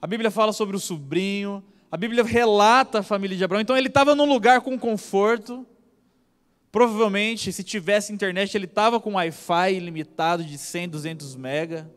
a 0.00 0.06
Bíblia 0.06 0.30
fala 0.30 0.52
sobre 0.52 0.76
o 0.76 0.80
sobrinho, 0.80 1.62
a 1.90 1.96
Bíblia 1.96 2.24
relata 2.24 3.00
a 3.00 3.02
família 3.02 3.36
de 3.36 3.44
Abraão. 3.44 3.60
Então 3.60 3.76
ele 3.76 3.88
estava 3.88 4.14
num 4.14 4.26
lugar 4.26 4.60
com 4.60 4.78
conforto, 4.78 5.66
Provavelmente, 6.70 7.50
se 7.52 7.64
tivesse 7.64 8.12
internet, 8.12 8.54
ele 8.54 8.66
estava 8.66 9.00
com 9.00 9.14
Wi-Fi 9.14 9.74
ilimitado 9.74 10.44
de 10.44 10.58
100, 10.58 10.90
200 10.90 11.34
mega. 11.34 11.90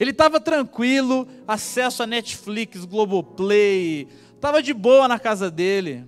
Ele 0.00 0.10
estava 0.10 0.40
tranquilo, 0.40 1.28
acesso 1.46 2.02
a 2.02 2.06
Netflix, 2.06 2.84
Globoplay, 2.84 4.08
estava 4.34 4.62
de 4.62 4.72
boa 4.72 5.06
na 5.06 5.18
casa 5.18 5.50
dele. 5.50 6.06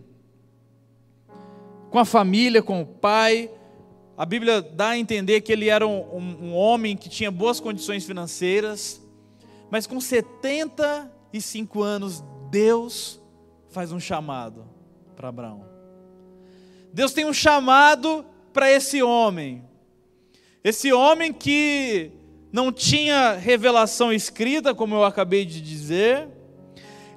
Com 1.90 1.99
a 1.99 2.04
família, 2.04 2.62
com 2.62 2.81
o 2.81 2.87
pai. 2.87 3.50
A 4.16 4.25
Bíblia 4.25 4.62
dá 4.62 4.90
a 4.90 4.99
entender 4.99 5.40
que 5.40 5.52
ele 5.52 5.68
era 5.68 5.87
um, 5.87 6.00
um, 6.16 6.47
um 6.47 6.54
homem 6.54 6.97
que 6.97 7.09
tinha 7.09 7.30
boas 7.30 7.59
condições 7.59 8.04
financeiras. 8.04 9.02
Mas 9.71 9.87
com 9.87 10.00
75 10.00 11.83
anos, 11.83 12.23
Deus 12.50 13.21
faz 13.71 13.90
um 13.90 13.99
chamado 13.99 14.64
para 15.16 15.28
Abraão. 15.28 15.66
Deus 16.92 17.12
tem 17.12 17.25
um 17.25 17.33
chamado 17.33 18.25
para 18.52 18.71
esse 18.71 19.02
homem. 19.02 19.64
Esse 20.62 20.92
homem 20.92 21.33
que 21.33 22.12
não 22.52 22.71
tinha 22.71 23.33
revelação 23.33 24.12
escrita, 24.12 24.73
como 24.73 24.94
eu 24.94 25.04
acabei 25.04 25.44
de 25.44 25.61
dizer. 25.61 26.28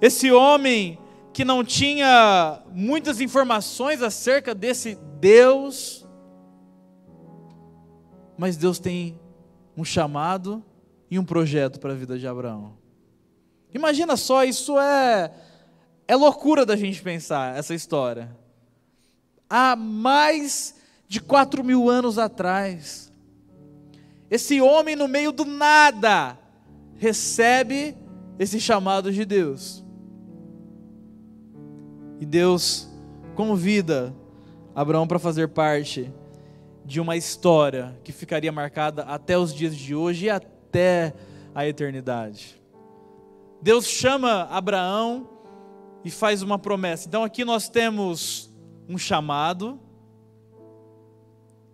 Esse 0.01 0.31
homem 0.31 0.97
que 1.31 1.45
não 1.45 1.63
tinha 1.63 2.63
muitas 2.73 3.21
informações 3.21 4.01
acerca 4.01 4.55
desse 4.55 4.97
Deus. 5.19 6.06
Mas 8.37 8.57
Deus 8.57 8.79
tem 8.79 9.19
um 9.75 9.83
chamado 9.83 10.63
e 11.09 11.17
um 11.17 11.25
projeto 11.25 11.79
para 11.79 11.93
a 11.93 11.95
vida 11.95 12.17
de 12.17 12.27
Abraão. 12.27 12.73
Imagina 13.73 14.15
só, 14.15 14.43
isso 14.43 14.77
é 14.79 15.31
é 16.07 16.15
loucura 16.15 16.65
da 16.65 16.75
gente 16.75 17.01
pensar 17.01 17.57
essa 17.57 17.75
história 17.75 18.33
há 19.49 19.75
mais 19.75 20.75
de 21.07 21.19
quatro 21.21 21.63
mil 21.63 21.89
anos 21.89 22.17
atrás. 22.17 23.11
Esse 24.29 24.61
homem, 24.61 24.95
no 24.95 25.07
meio 25.07 25.31
do 25.31 25.45
nada, 25.45 26.37
recebe 26.97 27.95
esse 28.37 28.59
chamado 28.59 29.11
de 29.11 29.23
Deus. 29.23 29.83
E 32.19 32.25
Deus 32.25 32.89
convida 33.35 34.13
Abraão 34.75 35.07
para 35.07 35.19
fazer 35.19 35.47
parte 35.49 36.11
de 36.87 37.01
uma 37.01 37.17
história 37.17 37.99
que 38.01 38.13
ficaria 38.13 38.49
marcada 38.49 39.03
até 39.03 39.37
os 39.37 39.53
dias 39.53 39.75
de 39.75 39.93
hoje 39.93 40.27
e 40.27 40.29
até 40.29 41.13
a 41.53 41.67
eternidade. 41.67 42.61
Deus 43.61 43.85
chama 43.85 44.43
Abraão 44.43 45.29
e 46.05 46.09
faz 46.09 46.41
uma 46.41 46.57
promessa. 46.57 47.05
Então 47.05 47.25
aqui 47.25 47.43
nós 47.43 47.67
temos 47.67 48.49
um 48.87 48.97
chamado 48.97 49.77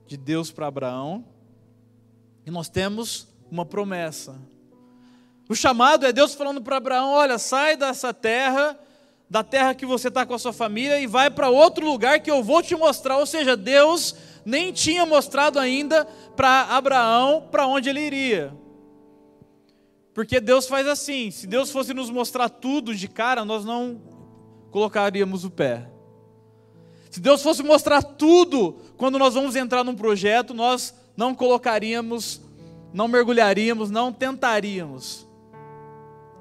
de 0.08 0.18
Deus 0.18 0.50
para 0.50 0.66
Abraão 0.66 1.24
e 2.44 2.50
nós 2.50 2.68
temos 2.68 3.28
uma 3.52 3.68
promessa. 3.68 4.36
O 5.48 5.54
chamado 5.54 6.08
é 6.08 6.12
Deus 6.12 6.34
falando 6.34 6.60
para 6.60 6.78
Abraão: 6.78 7.12
olha, 7.12 7.38
sai 7.38 7.78
dessa 7.78 8.12
terra, 8.16 8.80
da 9.30 9.44
terra 9.44 9.76
que 9.76 9.86
você 9.86 10.08
está 10.08 10.26
com 10.26 10.34
a 10.34 10.40
sua 10.40 10.54
família, 10.54 11.00
e 11.00 11.06
vai 11.06 11.30
para 11.30 11.52
outro 11.52 11.86
lugar 11.86 12.20
que 12.20 12.32
eu 12.32 12.42
vou 12.42 12.64
te 12.64 12.76
mostrar. 12.76 13.18
Ou 13.18 13.28
seja, 13.28 13.56
Deus 13.56 14.16
nem 14.46 14.72
tinha 14.72 15.06
mostrado 15.06 15.60
ainda 15.60 16.06
para 16.36 16.64
Abraão 16.64 17.48
para 17.52 17.68
onde 17.68 17.90
ele 17.90 18.02
iria. 18.02 18.54
Porque 20.14 20.40
Deus 20.40 20.68
faz 20.68 20.88
assim: 20.88 21.32
se 21.32 21.48
Deus 21.48 21.72
fosse 21.72 21.94
nos 21.94 22.10
mostrar 22.10 22.50
tudo 22.50 22.96
de 22.96 23.08
cara, 23.08 23.44
nós 23.44 23.66
não 23.66 24.02
colocaríamos 24.72 25.44
o 25.44 25.50
pé. 25.50 25.90
Se 27.10 27.20
Deus 27.20 27.44
fosse 27.44 27.62
mostrar 27.62 28.02
tudo 28.02 28.78
quando 28.98 29.20
nós 29.20 29.36
vamos 29.36 29.56
entrar 29.56 29.84
num 29.84 29.96
projeto, 29.96 30.54
nós 30.54 30.96
não 31.16 31.36
colocaríamos, 31.36 32.42
não 32.92 33.08
mergulharíamos, 33.08 33.92
não 33.92 34.12
tentaríamos. 34.12 35.28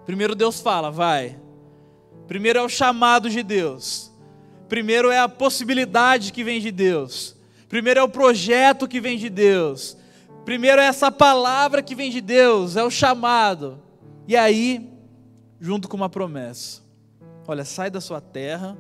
Primeiro 0.06 0.34
Deus 0.34 0.60
fala, 0.60 0.90
vai. 0.90 1.38
Primeiro 2.26 2.58
é 2.58 2.62
o 2.62 2.68
chamado 2.68 3.28
de 3.28 3.42
Deus. 3.42 4.10
Primeiro 4.68 5.10
é 5.10 5.18
a 5.18 5.28
possibilidade 5.28 6.32
que 6.32 6.42
vem 6.42 6.58
de 6.60 6.70
Deus. 6.70 7.36
Primeiro 7.72 8.00
é 8.00 8.02
o 8.02 8.08
projeto 8.08 8.86
que 8.86 9.00
vem 9.00 9.16
de 9.16 9.30
Deus. 9.30 9.96
Primeiro 10.44 10.78
é 10.78 10.84
essa 10.84 11.10
palavra 11.10 11.82
que 11.82 11.94
vem 11.94 12.10
de 12.10 12.20
Deus, 12.20 12.76
é 12.76 12.84
o 12.84 12.90
chamado. 12.90 13.80
E 14.28 14.36
aí, 14.36 14.92
junto 15.58 15.88
com 15.88 15.96
uma 15.96 16.10
promessa. 16.10 16.82
Olha, 17.48 17.64
sai 17.64 17.90
da 17.90 17.98
sua 17.98 18.20
terra, 18.20 18.76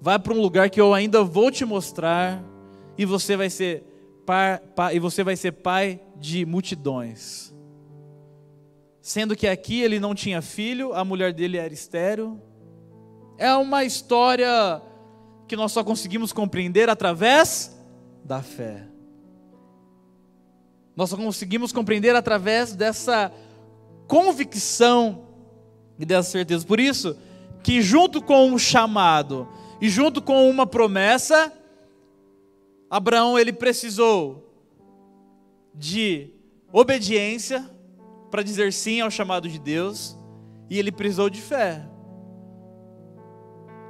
vai 0.00 0.18
para 0.18 0.32
um 0.32 0.40
lugar 0.40 0.70
que 0.70 0.80
eu 0.80 0.94
ainda 0.94 1.22
vou 1.22 1.50
te 1.50 1.66
mostrar, 1.66 2.42
e 2.96 3.04
você 3.04 3.36
vai 3.36 3.50
ser 3.50 3.84
pai, 4.24 4.58
pai, 4.74 4.96
e 4.96 4.98
você 4.98 5.22
vai 5.22 5.36
ser 5.36 5.52
pai 5.52 6.00
de 6.16 6.46
multidões. 6.46 7.54
Sendo 9.02 9.36
que 9.36 9.46
aqui 9.46 9.82
ele 9.82 10.00
não 10.00 10.14
tinha 10.14 10.40
filho, 10.40 10.94
a 10.94 11.04
mulher 11.04 11.34
dele 11.34 11.58
era 11.58 11.74
estéril. 11.74 12.40
É 13.36 13.54
uma 13.54 13.84
história 13.84 14.80
que 15.46 15.54
nós 15.54 15.70
só 15.70 15.84
conseguimos 15.84 16.32
compreender 16.32 16.88
através 16.88 17.73
da 18.24 18.42
fé. 18.42 18.86
Nós 20.96 21.10
só 21.10 21.16
conseguimos 21.16 21.72
compreender 21.72 22.16
através 22.16 22.74
dessa 22.74 23.32
convicção 24.06 25.26
e 25.98 26.04
dessa 26.04 26.30
certeza. 26.30 26.64
Por 26.66 26.80
isso, 26.80 27.16
que 27.62 27.82
junto 27.82 28.22
com 28.22 28.46
um 28.46 28.58
chamado 28.58 29.48
e 29.80 29.88
junto 29.88 30.22
com 30.22 30.48
uma 30.48 30.66
promessa, 30.66 31.52
Abraão 32.88 33.38
ele 33.38 33.52
precisou 33.52 34.52
de 35.74 36.30
obediência 36.72 37.68
para 38.30 38.42
dizer 38.42 38.72
sim 38.72 39.00
ao 39.00 39.10
chamado 39.10 39.48
de 39.48 39.58
Deus 39.58 40.16
e 40.70 40.78
ele 40.78 40.92
precisou 40.92 41.28
de 41.28 41.40
fé. 41.40 41.86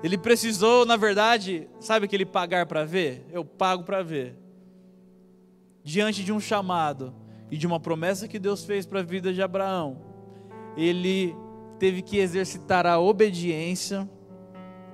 Ele 0.03 0.19
precisou, 0.19 0.85
na 0.85 0.97
verdade, 0.97 1.69
sabe 1.81 2.05
aquele 2.05 2.27
pagar 2.27 2.67
para 2.67 2.85
ver? 2.85 3.27
Eu 3.33 3.45
pago 3.45 3.85
para 3.85 4.03
ver 4.03 4.45
diante 5.85 6.25
de 6.25 6.33
um 6.33 6.41
chamado 6.41 7.15
e 7.51 7.59
de 7.59 7.67
uma 7.67 7.79
promessa 7.79 8.27
que 8.27 8.39
Deus 8.39 8.65
fez 8.65 8.87
para 8.87 9.01
a 9.01 9.03
vida 9.03 9.33
de 9.33 9.43
Abraão, 9.43 9.99
ele 10.77 11.37
teve 11.79 12.01
que 12.01 12.17
exercitar 12.17 12.87
a 12.87 12.99
obediência 12.99 14.09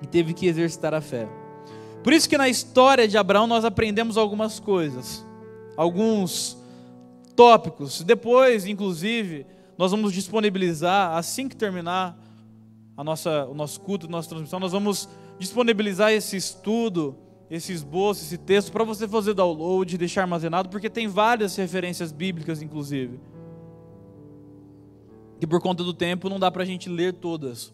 e 0.03 0.07
teve 0.07 0.35
que 0.35 0.47
exercitar 0.47 0.93
a 0.93 1.01
fé. 1.01 1.29
Por 2.03 2.13
isso 2.13 2.29
que 2.29 2.37
na 2.37 2.49
história 2.49 3.07
de 3.07 3.17
Abraão 3.17 3.47
nós 3.47 3.65
aprendemos 3.65 4.17
algumas 4.17 4.59
coisas, 4.59 5.25
alguns 5.77 6.59
tópicos. 7.37 8.03
Depois, 8.03 8.67
inclusive, 8.67 9.47
nós 9.79 9.93
vamos 9.93 10.13
disponibilizar 10.13 11.17
assim 11.17 11.49
que 11.49 11.57
terminar 11.57 12.19
a 13.01 13.05
nossa, 13.05 13.47
o 13.47 13.55
nosso 13.55 13.81
culto, 13.81 14.07
a 14.07 14.11
nossa 14.11 14.29
transmissão, 14.29 14.61
nós 14.61 14.73
vamos 14.73 15.09
disponibilizar 15.39 16.13
esse 16.13 16.37
estudo 16.37 17.17
esse 17.51 17.73
esboço, 17.73 18.23
esse 18.23 18.39
texto, 18.39 18.71
para 18.71 18.85
você 18.85 19.09
fazer 19.09 19.35
download, 19.35 19.99
deixar 19.99 20.23
armazenado, 20.23 20.69
porque 20.69 20.89
tem 20.89 21.09
várias 21.09 21.57
referências 21.57 22.13
bíblicas, 22.13 22.63
inclusive. 22.63 23.19
Que 25.41 25.47
por 25.47 25.61
conta 25.61 25.83
do 25.83 25.93
tempo 25.93 26.29
não 26.29 26.39
dá 26.39 26.49
para 26.49 26.63
a 26.63 26.67
gente 26.67 26.89
ler 26.89 27.15
todas. 27.15 27.73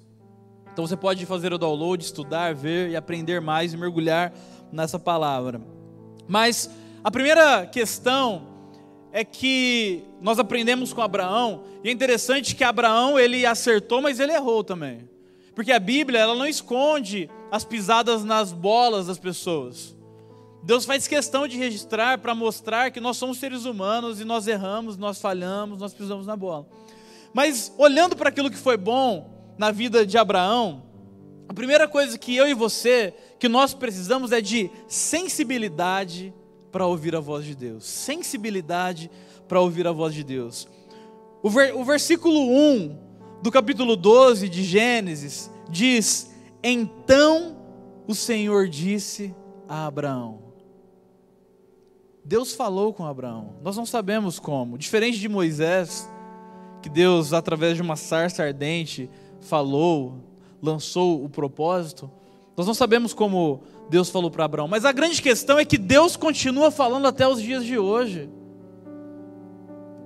Então 0.72 0.86
você 0.86 0.96
pode 0.96 1.26
fazer 1.26 1.52
o 1.52 1.58
download, 1.58 2.02
estudar, 2.02 2.54
ver 2.54 2.88
e 2.88 2.96
aprender 2.96 3.40
mais 3.40 3.74
e 3.74 3.76
mergulhar 3.76 4.32
nessa 4.72 4.98
palavra. 4.98 5.60
Mas 6.26 6.70
a 7.04 7.10
primeira 7.10 7.66
questão 7.66 8.46
é 9.12 9.24
que 9.24 10.04
nós 10.22 10.38
aprendemos 10.38 10.94
com 10.94 11.02
Abraão, 11.02 11.64
e 11.84 11.90
é 11.90 11.92
interessante 11.92 12.56
que 12.56 12.64
Abraão 12.64 13.18
ele 13.18 13.44
acertou, 13.44 14.00
mas 14.00 14.20
ele 14.20 14.32
errou 14.32 14.64
também. 14.64 15.15
Porque 15.56 15.72
a 15.72 15.78
Bíblia, 15.78 16.20
ela 16.20 16.34
não 16.34 16.46
esconde 16.46 17.30
as 17.50 17.64
pisadas 17.64 18.22
nas 18.22 18.52
bolas 18.52 19.06
das 19.06 19.18
pessoas. 19.18 19.96
Deus 20.62 20.84
faz 20.84 21.08
questão 21.08 21.48
de 21.48 21.56
registrar 21.56 22.18
para 22.18 22.34
mostrar 22.34 22.90
que 22.90 23.00
nós 23.00 23.16
somos 23.16 23.38
seres 23.38 23.64
humanos 23.64 24.20
e 24.20 24.24
nós 24.24 24.46
erramos, 24.46 24.98
nós 24.98 25.18
falhamos, 25.18 25.78
nós 25.78 25.94
pisamos 25.94 26.26
na 26.26 26.36
bola. 26.36 26.68
Mas 27.32 27.72
olhando 27.78 28.14
para 28.14 28.28
aquilo 28.28 28.50
que 28.50 28.56
foi 28.58 28.76
bom 28.76 29.54
na 29.56 29.70
vida 29.70 30.04
de 30.04 30.18
Abraão, 30.18 30.82
a 31.48 31.54
primeira 31.54 31.88
coisa 31.88 32.18
que 32.18 32.36
eu 32.36 32.46
e 32.46 32.52
você, 32.52 33.14
que 33.38 33.48
nós 33.48 33.72
precisamos 33.72 34.32
é 34.32 34.42
de 34.42 34.70
sensibilidade 34.86 36.34
para 36.70 36.84
ouvir 36.84 37.16
a 37.16 37.20
voz 37.20 37.46
de 37.46 37.54
Deus. 37.54 37.86
Sensibilidade 37.86 39.10
para 39.48 39.58
ouvir 39.58 39.86
a 39.86 39.92
voz 39.92 40.12
de 40.12 40.22
Deus. 40.22 40.68
O, 41.42 41.48
ver, 41.48 41.74
o 41.74 41.82
versículo 41.82 42.40
1 42.40 43.05
do 43.42 43.50
capítulo 43.50 43.96
12 43.96 44.48
de 44.48 44.62
Gênesis, 44.62 45.50
diz: 45.68 46.30
Então 46.62 47.56
o 48.06 48.14
Senhor 48.14 48.68
disse 48.68 49.34
a 49.68 49.86
Abraão. 49.86 50.46
Deus 52.24 52.54
falou 52.54 52.92
com 52.92 53.04
Abraão, 53.04 53.54
nós 53.62 53.76
não 53.76 53.86
sabemos 53.86 54.40
como, 54.40 54.76
diferente 54.76 55.18
de 55.18 55.28
Moisés, 55.28 56.10
que 56.82 56.88
Deus, 56.88 57.32
através 57.32 57.76
de 57.76 57.82
uma 57.82 57.94
sarça 57.94 58.42
ardente, 58.42 59.08
falou, 59.40 60.24
lançou 60.60 61.24
o 61.24 61.28
propósito, 61.28 62.10
nós 62.56 62.66
não 62.66 62.74
sabemos 62.74 63.14
como 63.14 63.62
Deus 63.88 64.08
falou 64.08 64.30
para 64.30 64.44
Abraão, 64.44 64.66
mas 64.66 64.84
a 64.84 64.90
grande 64.90 65.22
questão 65.22 65.58
é 65.58 65.64
que 65.64 65.78
Deus 65.78 66.16
continua 66.16 66.70
falando 66.70 67.06
até 67.06 67.28
os 67.28 67.40
dias 67.40 67.64
de 67.64 67.78
hoje. 67.78 68.28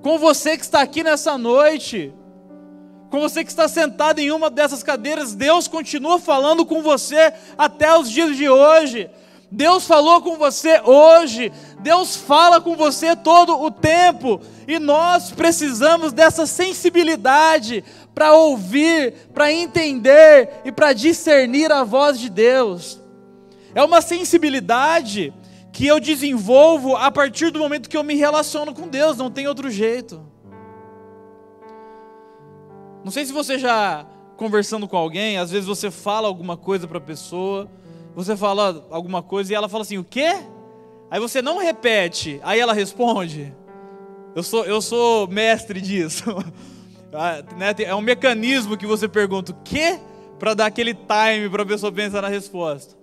Com 0.02 0.18
você 0.18 0.56
que 0.56 0.64
está 0.64 0.82
aqui 0.82 1.02
nessa 1.02 1.38
noite, 1.38 2.12
com 3.10 3.20
você 3.20 3.42
que 3.42 3.50
está 3.50 3.66
sentado 3.66 4.20
em 4.20 4.30
uma 4.30 4.48
dessas 4.48 4.82
cadeiras, 4.82 5.34
Deus 5.34 5.66
continua 5.66 6.18
falando 6.18 6.64
com 6.64 6.80
você 6.80 7.32
até 7.58 7.96
os 7.98 8.10
dias 8.10 8.36
de 8.36 8.48
hoje. 8.48 9.10
Deus 9.52 9.84
falou 9.84 10.22
com 10.22 10.36
você 10.36 10.80
hoje, 10.80 11.50
Deus 11.80 12.14
fala 12.14 12.60
com 12.60 12.76
você 12.76 13.16
todo 13.16 13.60
o 13.60 13.68
tempo, 13.68 14.40
e 14.68 14.78
nós 14.78 15.32
precisamos 15.32 16.12
dessa 16.12 16.46
sensibilidade 16.46 17.82
para 18.14 18.32
ouvir, 18.32 19.12
para 19.34 19.52
entender 19.52 20.60
e 20.64 20.70
para 20.70 20.92
discernir 20.92 21.72
a 21.72 21.82
voz 21.82 22.20
de 22.20 22.30
Deus. 22.30 23.00
É 23.74 23.82
uma 23.82 24.00
sensibilidade 24.00 25.32
que 25.72 25.84
eu 25.84 25.98
desenvolvo 25.98 26.94
a 26.94 27.10
partir 27.10 27.50
do 27.50 27.58
momento 27.58 27.88
que 27.88 27.96
eu 27.96 28.04
me 28.04 28.14
relaciono 28.14 28.72
com 28.72 28.86
Deus, 28.86 29.16
não 29.16 29.32
tem 29.32 29.48
outro 29.48 29.68
jeito. 29.68 30.29
Não 33.04 33.10
sei 33.10 33.24
se 33.24 33.32
você 33.32 33.58
já 33.58 34.06
conversando 34.36 34.88
com 34.88 34.96
alguém, 34.96 35.38
às 35.38 35.50
vezes 35.50 35.66
você 35.66 35.90
fala 35.90 36.28
alguma 36.28 36.56
coisa 36.56 36.88
para 36.88 36.98
a 36.98 37.00
pessoa, 37.00 37.68
você 38.14 38.36
fala 38.36 38.86
alguma 38.90 39.22
coisa 39.22 39.52
e 39.52 39.54
ela 39.54 39.68
fala 39.68 39.82
assim: 39.82 39.98
"O 39.98 40.04
quê?" 40.04 40.36
Aí 41.10 41.18
você 41.18 41.42
não 41.42 41.58
repete, 41.58 42.40
aí 42.42 42.60
ela 42.60 42.72
responde. 42.72 43.54
Eu 44.34 44.42
sou 44.42 44.64
eu 44.64 44.80
sou 44.80 45.26
mestre 45.28 45.80
disso. 45.80 46.24
Ah, 47.12 47.42
né, 47.56 47.74
é 47.84 47.92
um 47.92 48.00
mecanismo 48.00 48.76
que 48.76 48.86
você 48.86 49.08
pergunta 49.08 49.50
o 49.50 49.56
quê 49.64 49.98
para 50.38 50.54
dar 50.54 50.66
aquele 50.66 50.94
time 50.94 51.50
para 51.50 51.64
a 51.64 51.66
pessoa 51.66 51.90
pensar 51.90 52.22
na 52.22 52.28
resposta. 52.28 52.94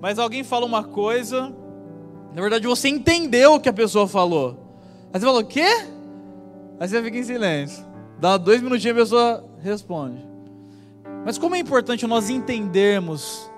Mas 0.00 0.18
alguém 0.18 0.42
fala 0.42 0.66
uma 0.66 0.82
coisa 0.82 1.54
Na 2.34 2.40
verdade, 2.40 2.66
você 2.66 2.88
entendeu 2.88 3.54
o 3.54 3.60
que 3.60 3.68
a 3.68 3.72
pessoa 3.72 4.08
falou. 4.08 4.58
Aí 5.12 5.20
você 5.20 5.26
falou, 5.26 5.42
o 5.42 5.44
quê? 5.44 5.86
Aí 6.80 6.88
você 6.88 7.02
fica 7.02 7.18
em 7.18 7.22
silêncio. 7.22 7.91
Dá 8.22 8.36
dois 8.36 8.62
minutinhos 8.62 8.84
e 8.84 8.90
a 8.90 9.02
pessoa 9.02 9.44
responde. 9.64 10.24
Mas 11.24 11.38
como 11.38 11.56
é 11.56 11.58
importante 11.58 12.06
nós 12.06 12.30
entendermos 12.30 13.50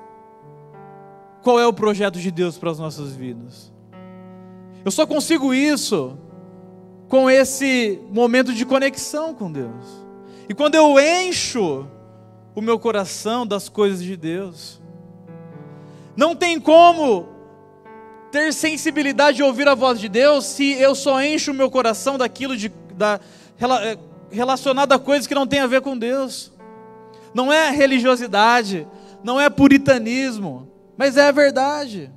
qual 1.43 1.61
é 1.61 1.67
o 1.67 1.73
projeto 1.75 2.19
de 2.19 2.31
Deus 2.31 2.57
para 2.57 2.71
as 2.71 2.79
nossas 2.79 3.15
vidas. 3.15 3.71
Eu 4.83 4.91
só 4.91 5.07
consigo 5.07 5.53
isso 5.53 6.17
com 7.11 7.29
esse 7.29 8.01
momento 8.11 8.55
de 8.55 8.65
conexão 8.65 9.35
com 9.35 9.53
Deus. 9.53 10.07
E 10.49 10.55
quando 10.55 10.77
eu 10.77 10.99
encho 10.99 11.87
o 12.55 12.63
meu 12.63 12.79
coração 12.79 13.47
das 13.47 13.69
coisas 13.69 14.03
de 14.03 14.17
Deus, 14.17 14.81
não 16.17 16.35
tem 16.35 16.59
como 16.59 17.29
ter 18.33 18.51
sensibilidade 18.55 19.37
de 19.37 19.43
ouvir 19.43 19.69
a 19.69 19.75
voz 19.75 20.01
de 20.01 20.09
Deus 20.09 20.47
se 20.47 20.73
eu 20.73 20.95
só 20.95 21.23
encho 21.23 21.51
o 21.51 21.55
meu 21.55 21.71
coração 21.71 22.17
daquilo 22.17 22.57
de, 22.57 22.73
da, 22.95 23.21
eh, 23.61 23.99
relacionado 24.35 24.93
a 24.93 24.99
coisas 24.99 25.27
que 25.27 25.35
não 25.35 25.47
tem 25.47 25.61
a 25.61 25.67
ver 25.67 25.81
com 25.81 25.97
Deus. 25.97 26.53
Não 27.33 27.53
é 27.53 27.71
religiosidade, 27.71 28.87
não 29.23 29.41
é 29.41 29.49
puritanismo, 29.49 30.69
mas 30.97 31.17
é 31.17 31.29
a 31.29 31.33
verdade. 31.33 32.13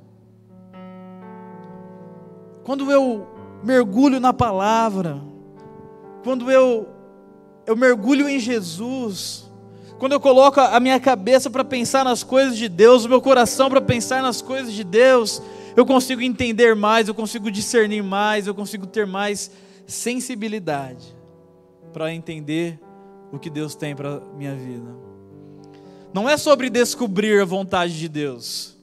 Quando 2.64 2.90
eu 2.90 3.26
mergulho 3.64 4.20
na 4.20 4.32
palavra, 4.32 5.20
quando 6.22 6.50
eu 6.50 6.88
eu 7.66 7.76
mergulho 7.76 8.26
em 8.26 8.38
Jesus, 8.38 9.50
quando 9.98 10.12
eu 10.12 10.20
coloco 10.20 10.58
a 10.58 10.80
minha 10.80 10.98
cabeça 10.98 11.50
para 11.50 11.62
pensar 11.62 12.02
nas 12.02 12.22
coisas 12.22 12.56
de 12.56 12.66
Deus, 12.66 13.04
o 13.04 13.08
meu 13.10 13.20
coração 13.20 13.68
para 13.68 13.80
pensar 13.80 14.22
nas 14.22 14.40
coisas 14.40 14.72
de 14.72 14.82
Deus, 14.82 15.42
eu 15.76 15.84
consigo 15.84 16.22
entender 16.22 16.74
mais, 16.74 17.08
eu 17.08 17.14
consigo 17.14 17.50
discernir 17.50 18.02
mais, 18.02 18.46
eu 18.46 18.54
consigo 18.54 18.86
ter 18.86 19.06
mais 19.06 19.50
sensibilidade 19.86 21.17
para 21.98 22.14
entender 22.14 22.78
o 23.32 23.40
que 23.40 23.50
Deus 23.50 23.74
tem 23.74 23.92
para 23.92 24.20
minha 24.36 24.54
vida. 24.54 24.88
Não 26.14 26.28
é 26.28 26.36
sobre 26.36 26.70
descobrir 26.70 27.42
a 27.42 27.44
vontade 27.44 27.98
de 27.98 28.08
Deus. 28.08 28.78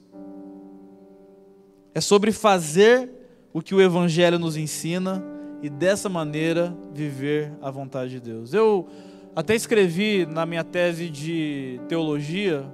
É 1.93 2.01
sobre 2.01 2.33
fazer 2.33 3.09
o 3.53 3.61
que 3.61 3.73
o 3.73 3.79
evangelho 3.81 4.37
nos 4.37 4.57
ensina 4.57 5.23
e 5.61 5.69
dessa 5.69 6.09
maneira 6.09 6.75
viver 6.93 7.53
a 7.61 7.71
vontade 7.71 8.11
de 8.11 8.19
Deus. 8.19 8.53
Eu 8.53 8.85
até 9.33 9.55
escrevi 9.55 10.25
na 10.25 10.45
minha 10.45 10.65
tese 10.65 11.09
de 11.09 11.79
teologia 11.87 12.65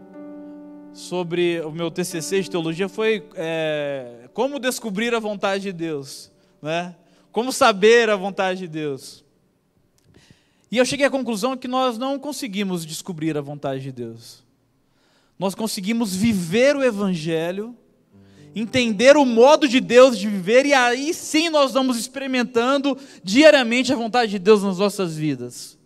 sobre 0.91 1.61
o 1.61 1.71
meu 1.71 1.91
TCC 1.91 2.41
de 2.41 2.49
teologia 2.49 2.89
foi 2.89 3.23
é, 3.35 4.27
como 4.33 4.57
descobrir 4.57 5.13
a 5.13 5.19
vontade 5.19 5.65
de 5.65 5.71
Deus, 5.71 6.31
né? 6.59 6.95
Como 7.31 7.53
saber 7.53 8.09
a 8.09 8.15
vontade 8.15 8.61
de 8.61 8.67
Deus. 8.67 9.20
E 10.71 10.77
eu 10.77 10.85
cheguei 10.85 11.05
à 11.05 11.09
conclusão 11.09 11.57
que 11.57 11.67
nós 11.67 11.97
não 11.97 12.17
conseguimos 12.17 12.85
descobrir 12.85 13.37
a 13.37 13.41
vontade 13.41 13.81
de 13.81 13.91
Deus. 13.91 14.41
Nós 15.37 15.53
conseguimos 15.53 16.15
viver 16.15 16.77
o 16.77 16.83
Evangelho, 16.83 17.75
entender 18.55 19.17
o 19.17 19.25
modo 19.25 19.67
de 19.67 19.81
Deus 19.81 20.17
de 20.17 20.29
viver, 20.29 20.65
e 20.65 20.73
aí 20.73 21.13
sim 21.13 21.49
nós 21.49 21.73
vamos 21.73 21.97
experimentando 21.97 22.97
diariamente 23.21 23.91
a 23.91 23.95
vontade 23.97 24.31
de 24.31 24.39
Deus 24.39 24.63
nas 24.63 24.77
nossas 24.77 25.15
vidas. 25.15 25.77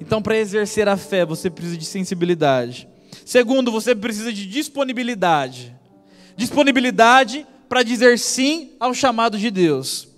Então, 0.00 0.20
para 0.20 0.36
exercer 0.36 0.88
a 0.88 0.96
fé, 0.96 1.24
você 1.24 1.48
precisa 1.48 1.76
de 1.76 1.84
sensibilidade. 1.84 2.88
Segundo, 3.24 3.70
você 3.70 3.94
precisa 3.94 4.32
de 4.32 4.46
disponibilidade. 4.46 5.72
Disponibilidade 6.36 7.46
para 7.68 7.84
dizer 7.84 8.18
sim 8.18 8.72
ao 8.80 8.92
chamado 8.92 9.38
de 9.38 9.48
Deus. 9.48 10.11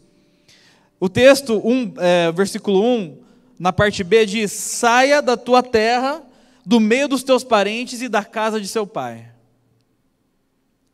O 1.05 1.09
texto, 1.11 1.61
um, 1.63 1.93
é, 1.99 2.33
versículo 2.33 2.83
1, 2.83 3.19
na 3.59 3.75
parte 3.75 4.03
B, 4.03 4.25
diz: 4.25 4.51
Saia 4.53 5.21
da 5.21 5.37
tua 5.37 5.63
terra, 5.63 6.23
do 6.65 6.81
meio 6.81 7.07
dos 7.07 7.23
teus 7.23 7.45
parentes 7.45 8.01
e 8.01 8.09
da 8.09 8.25
casa 8.25 8.59
de 8.59 8.67
seu 8.67 8.87
pai. 8.87 9.31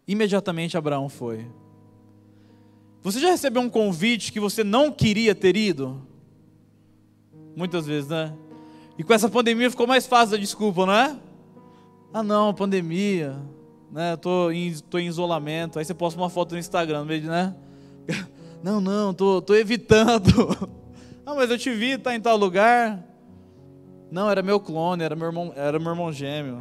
Imediatamente 0.09 0.77
Abraão 0.77 1.09
foi. 1.09 1.47
Você 3.05 3.21
já 3.21 3.31
recebeu 3.31 3.63
um 3.63 3.71
convite 3.71 4.33
que 4.33 4.41
você 4.41 4.65
não 4.65 4.91
queria 4.91 5.33
ter 5.33 5.57
ido? 5.57 6.05
Muitas 7.55 7.87
vezes, 7.87 8.11
né? 8.11 8.35
E 8.99 9.05
com 9.05 9.15
essa 9.15 9.29
pandemia 9.29 9.71
ficou 9.71 9.87
mais 9.87 10.09
fácil 10.09 10.35
a 10.35 10.41
desculpa, 10.41 10.87
não 10.87 10.93
é? 10.93 11.17
Ah, 12.13 12.25
não, 12.25 12.53
pandemia, 12.53 13.37
né? 13.93 14.17
Tô 14.17 14.51
em, 14.51 14.77
tô 14.91 14.99
em 14.99 15.07
isolamento. 15.07 15.79
Aí 15.79 15.85
você 15.85 15.95
posta 15.95 16.21
uma 16.21 16.29
foto 16.29 16.51
no 16.55 16.59
Instagram, 16.59 17.05
né? 17.05 17.55
Não, 18.63 18.81
não, 18.81 19.15
tô, 19.15 19.41
tô 19.41 19.55
evitando. 19.55 20.71
Ah, 21.27 21.35
mas 21.35 21.49
eu 21.49 21.57
te 21.57 21.71
vi, 21.71 21.97
tá 21.97 22.13
em 22.13 22.21
tal 22.21 22.37
lugar. 22.37 23.05
Não, 24.11 24.29
era 24.29 24.43
meu 24.43 24.59
clone, 24.59 25.05
era 25.05 25.15
meu 25.15 25.29
irmão, 25.29 25.53
era 25.55 25.79
meu 25.79 25.93
irmão 25.93 26.13
gêmeo. 26.13 26.61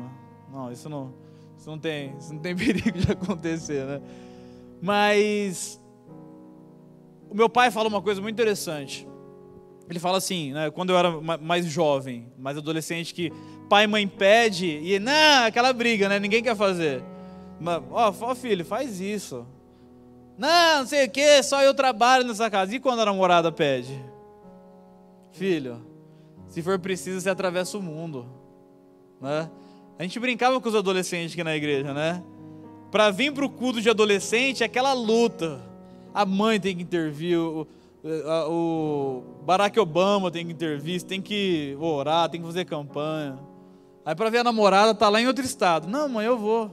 Não, 0.51 0.71
isso 0.71 0.87
não, 0.87 1.11
isso 1.57 1.67
não 1.67 1.79
tem, 1.79 2.15
isso 2.19 2.31
não 2.31 2.39
tem 2.39 2.53
perigo 2.55 2.91
de 2.91 3.11
acontecer, 3.11 3.83
né? 3.87 4.01
Mas 4.79 5.81
o 7.29 7.33
meu 7.33 7.49
pai 7.49 7.71
fala 7.71 7.89
uma 7.89 8.01
coisa 8.01 8.21
muito 8.21 8.35
interessante. 8.35 9.07
Ele 9.89 9.97
fala 9.97 10.19
assim, 10.19 10.53
né, 10.53 10.69
quando 10.69 10.91
eu 10.91 10.97
era 10.97 11.19
mais 11.39 11.65
jovem, 11.65 12.31
mais 12.37 12.55
adolescente, 12.55 13.11
que 13.11 13.33
pai 13.67 13.85
e 13.85 13.87
mãe 13.87 14.07
pede 14.07 14.67
e 14.67 14.99
não, 14.99 15.45
aquela 15.45 15.73
briga, 15.73 16.07
né? 16.07 16.19
Ninguém 16.19 16.43
quer 16.43 16.55
fazer. 16.55 17.03
Mas, 17.59 17.81
ó, 17.89 18.13
ó 18.21 18.35
filho, 18.35 18.63
faz 18.63 19.01
isso. 19.01 19.47
Não, 20.39 20.79
não 20.79 20.87
sei 20.87 21.05
o 21.05 21.09
que, 21.09 21.43
só 21.43 21.61
eu 21.61 21.73
trabalho 21.73 22.25
nessa 22.25 22.49
casa. 22.49 22.73
E 22.73 22.79
quando 22.79 23.01
a 23.01 23.05
namorada 23.05 23.51
pede? 23.51 24.01
Filho, 25.33 25.85
se 26.47 26.61
for 26.61 26.79
preciso, 26.79 27.19
você 27.19 27.29
atravessa 27.29 27.77
o 27.77 27.81
mundo. 27.81 28.25
Né? 29.19 29.49
A 29.99 30.03
gente 30.03 30.17
brincava 30.17 30.61
com 30.61 30.69
os 30.69 30.75
adolescentes 30.75 31.33
aqui 31.33 31.43
na 31.43 31.57
igreja, 31.57 31.93
né? 31.93 32.23
Para 32.89 33.11
vir 33.11 33.33
para 33.33 33.45
o 33.45 33.49
culto 33.49 33.81
de 33.81 33.89
adolescente 33.89 34.63
é 34.63 34.65
aquela 34.65 34.93
luta. 34.93 35.61
A 36.13 36.25
mãe 36.25 36.57
tem 36.57 36.73
que 36.73 36.83
intervir, 36.83 37.37
o, 37.37 37.67
o 38.49 39.23
Barack 39.43 39.77
Obama 39.77 40.31
tem 40.31 40.45
que 40.45 40.53
intervir, 40.53 41.03
tem 41.03 41.21
que 41.21 41.77
orar, 41.81 42.29
tem 42.29 42.39
que 42.39 42.47
fazer 42.47 42.63
campanha. 42.63 43.37
Aí 44.05 44.15
para 44.15 44.29
ver 44.29 44.37
a 44.37 44.43
namorada, 44.45 44.95
tá 44.95 45.09
lá 45.09 45.19
em 45.19 45.27
outro 45.27 45.43
estado. 45.43 45.85
Não, 45.85 46.07
mãe, 46.07 46.25
eu 46.25 46.37
vou. 46.37 46.71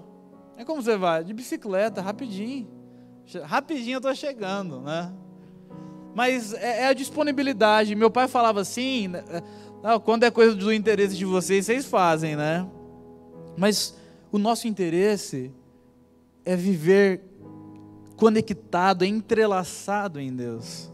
É 0.57 0.64
como 0.64 0.81
você 0.81 0.96
vai? 0.96 1.24
De 1.24 1.35
bicicleta, 1.35 2.00
rapidinho. 2.00 2.76
Rapidinho 3.45 3.97
eu 3.97 3.99
estou 3.99 4.15
chegando, 4.15 4.81
né? 4.81 5.12
Mas 6.15 6.55
é, 6.55 6.83
é, 6.83 6.87
a 6.87 6.93
disponibilidade. 6.93 7.95
Meu 7.95 8.11
pai 8.11 8.29
falava 8.29 8.61
assim: 8.61 9.09
né, 9.09 9.23
é, 9.83 9.99
quando 9.99 10.25
é 10.25 10.31
coisa 10.31 10.55
do 10.55 10.73
interesse 10.73 11.17
de 11.17 11.25
vocês, 11.25 11.67
vocês 11.67 11.85
fazem, 11.85 12.37
né? 12.37 12.67
Mas 13.57 13.97
o 14.31 14.39
nosso 14.39 14.69
interesse 14.69 15.53
é 16.45 16.55
viver 16.55 17.23
conectado, 18.17 19.05
é 19.05 19.09
entrelaçado 19.09 20.21
em 20.21 20.35
Deus. 20.35 20.91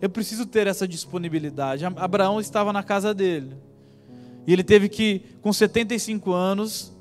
Eu 0.00 0.10
preciso 0.10 0.46
ter 0.46 0.66
essa 0.66 0.86
disponibilidade. 0.86 1.84
Abraão 1.84 2.40
estava 2.40 2.72
na 2.72 2.82
casa 2.82 3.14
dele. 3.14 3.56
E 4.46 4.52
ele 4.52 4.62
teve 4.62 4.88
que, 4.88 5.22
com 5.40 5.52
75 5.52 6.32
anos, 6.32 6.92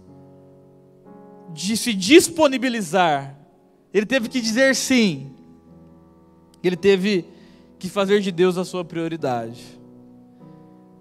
de 1.53 1.77
se 1.77 1.93
disponibilizar 1.93 3.35
ele 3.95 4.05
teve 4.05 4.27
que 4.27 4.41
dizer 4.41 4.75
sim. 4.75 5.31
Ele 6.61 6.75
teve 6.75 7.25
que 7.79 7.87
fazer 7.87 8.19
de 8.19 8.29
Deus 8.29 8.57
a 8.57 8.65
sua 8.65 8.83
prioridade. 8.83 9.79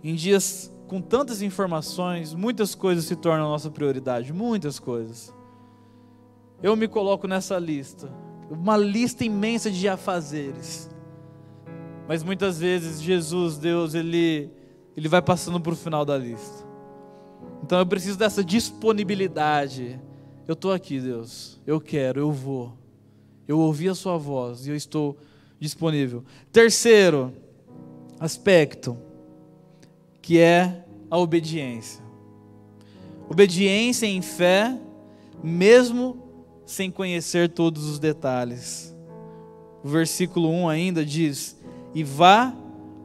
Em 0.01 0.15
dias 0.15 0.73
com 0.87 1.01
tantas 1.01 1.43
informações, 1.43 2.33
muitas 2.35 2.73
coisas 2.73 3.05
se 3.05 3.17
tornam 3.17 3.49
nossa 3.49 3.69
prioridade, 3.69 4.33
muitas 4.33 4.79
coisas. 4.79 5.35
Eu 6.63 6.77
me 6.77 6.87
coloco 6.87 7.27
nessa 7.27 7.59
lista, 7.59 8.09
uma 8.49 8.77
lista 8.77 9.25
imensa 9.25 9.73
de 9.73 9.89
afazeres. 9.89 10.89
Mas 12.07 12.23
muitas 12.23 12.61
vezes 12.61 13.03
Jesus, 13.03 13.59
Deus, 13.59 13.95
ele 13.95 14.53
ele 14.97 15.09
vai 15.09 15.21
passando 15.21 15.59
para 15.61 15.73
o 15.73 15.77
final 15.77 16.05
da 16.05 16.17
lista. 16.17 16.65
Então 17.61 17.81
eu 17.81 17.87
preciso 17.87 18.17
dessa 18.17 18.45
disponibilidade. 18.45 20.01
Eu 20.47 20.53
estou 20.53 20.73
aqui, 20.73 21.01
Deus. 21.01 21.61
Eu 21.67 21.81
quero, 21.81 22.21
eu 22.21 22.31
vou. 22.31 22.84
Eu 23.47 23.59
ouvi 23.59 23.89
a 23.89 23.95
sua 23.95 24.17
voz 24.17 24.67
e 24.67 24.71
eu 24.71 24.77
estou 24.77 25.17
disponível. 25.59 26.25
Terceiro 26.53 27.33
aspecto, 28.19 28.97
que 30.23 30.39
é 30.39 30.85
a 31.11 31.19
obediência. 31.19 32.03
Obediência 33.29 34.07
em 34.07 34.23
fé, 34.23 34.79
mesmo 35.43 36.23
sem 36.65 36.91
conhecer 36.91 37.51
todos 37.51 37.85
os 37.85 37.99
detalhes. 37.99 38.95
O 39.83 39.89
versículo 39.89 40.49
1 40.49 40.69
ainda 40.69 41.05
diz: 41.05 41.61
E 41.95 42.03
vá 42.03 42.55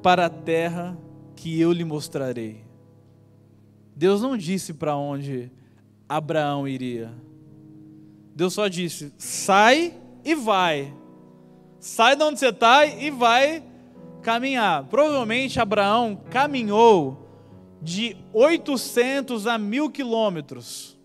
para 0.02 0.26
a 0.26 0.30
terra 0.30 0.98
que 1.36 1.60
eu 1.60 1.72
lhe 1.72 1.84
mostrarei. 1.84 2.64
Deus 3.96 4.22
não 4.22 4.38
disse 4.38 4.74
para 4.74 4.96
onde 4.96 5.52
Abraão 6.08 6.68
iria. 6.68 7.14
Deus 8.34 8.54
só 8.54 8.70
disse: 8.70 9.12
sai 9.18 9.94
e 10.30 10.36
vai. 10.36 10.94
Sai 11.80 12.16
de 12.16 12.24
onde 12.24 12.40
você 12.40 12.50
está 12.50 12.86
e 12.86 13.10
vai 13.10 13.64
caminhar. 14.22 14.84
Provavelmente 14.86 15.60
Abraão 15.60 16.22
caminhou 16.30 17.28
de 17.82 18.16
800 18.32 19.48
a 19.48 19.58
mil 19.58 19.90
quilômetros. 19.90 20.98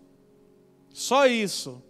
Só 0.93 1.25
isso. 1.25 1.81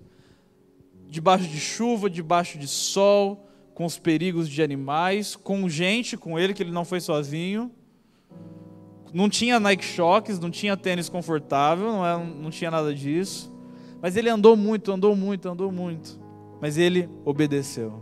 Debaixo 1.08 1.48
de 1.48 1.60
chuva, 1.60 2.10
debaixo 2.10 2.58
de 2.58 2.68
sol, 2.68 3.48
com 3.74 3.86
os 3.86 3.98
perigos 3.98 4.48
de 4.48 4.64
animais, 4.64 5.36
com 5.36 5.68
gente 5.68 6.16
com 6.16 6.40
ele, 6.40 6.54
que 6.54 6.64
ele 6.64 6.72
não 6.72 6.86
foi 6.86 7.02
sozinho. 7.02 7.70
Não 9.14 9.30
tinha 9.30 9.60
Nike 9.60 9.84
Shocks, 9.84 10.40
não 10.40 10.50
tinha 10.52 10.78
tênis 10.78 11.10
confortável, 11.10 11.88
não, 11.88 12.06
é, 12.06 12.18
não 12.18 12.50
tinha 12.50 12.72
nada 12.72 12.94
disso. 12.94 13.54
Mas 14.02 14.16
ele 14.16 14.30
andou 14.30 14.56
muito, 14.56 14.92
andou 14.92 15.16
muito, 15.16 15.50
andou 15.50 15.72
muito. 15.72 16.25
Mas 16.62 16.78
ele 16.78 17.10
obedeceu. 17.24 18.02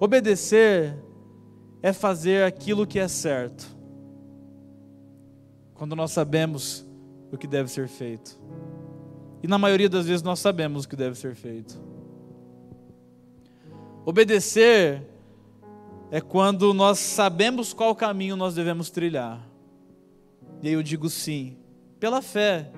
Obedecer 0.00 0.96
é 1.82 1.92
fazer 1.92 2.44
aquilo 2.44 2.86
que 2.86 2.98
é 2.98 3.08
certo. 3.08 3.76
Quando 5.74 5.94
nós 5.94 6.10
sabemos 6.10 6.86
o 7.30 7.36
que 7.36 7.46
deve 7.46 7.70
ser 7.70 7.88
feito. 7.88 8.38
E 9.42 9.46
na 9.46 9.58
maioria 9.58 9.88
das 9.88 10.06
vezes 10.06 10.22
nós 10.22 10.38
sabemos 10.40 10.84
o 10.84 10.88
que 10.88 10.96
deve 10.96 11.16
ser 11.16 11.34
feito. 11.34 11.80
Obedecer 14.04 15.06
é 16.10 16.20
quando 16.20 16.72
nós 16.72 16.98
sabemos 16.98 17.72
qual 17.72 17.94
caminho 17.94 18.36
nós 18.36 18.54
devemos 18.54 18.90
trilhar. 18.90 19.46
E 20.62 20.68
aí 20.68 20.74
eu 20.74 20.82
digo 20.82 21.08
sim, 21.08 21.56
pela 22.00 22.22
fé. 22.22 22.72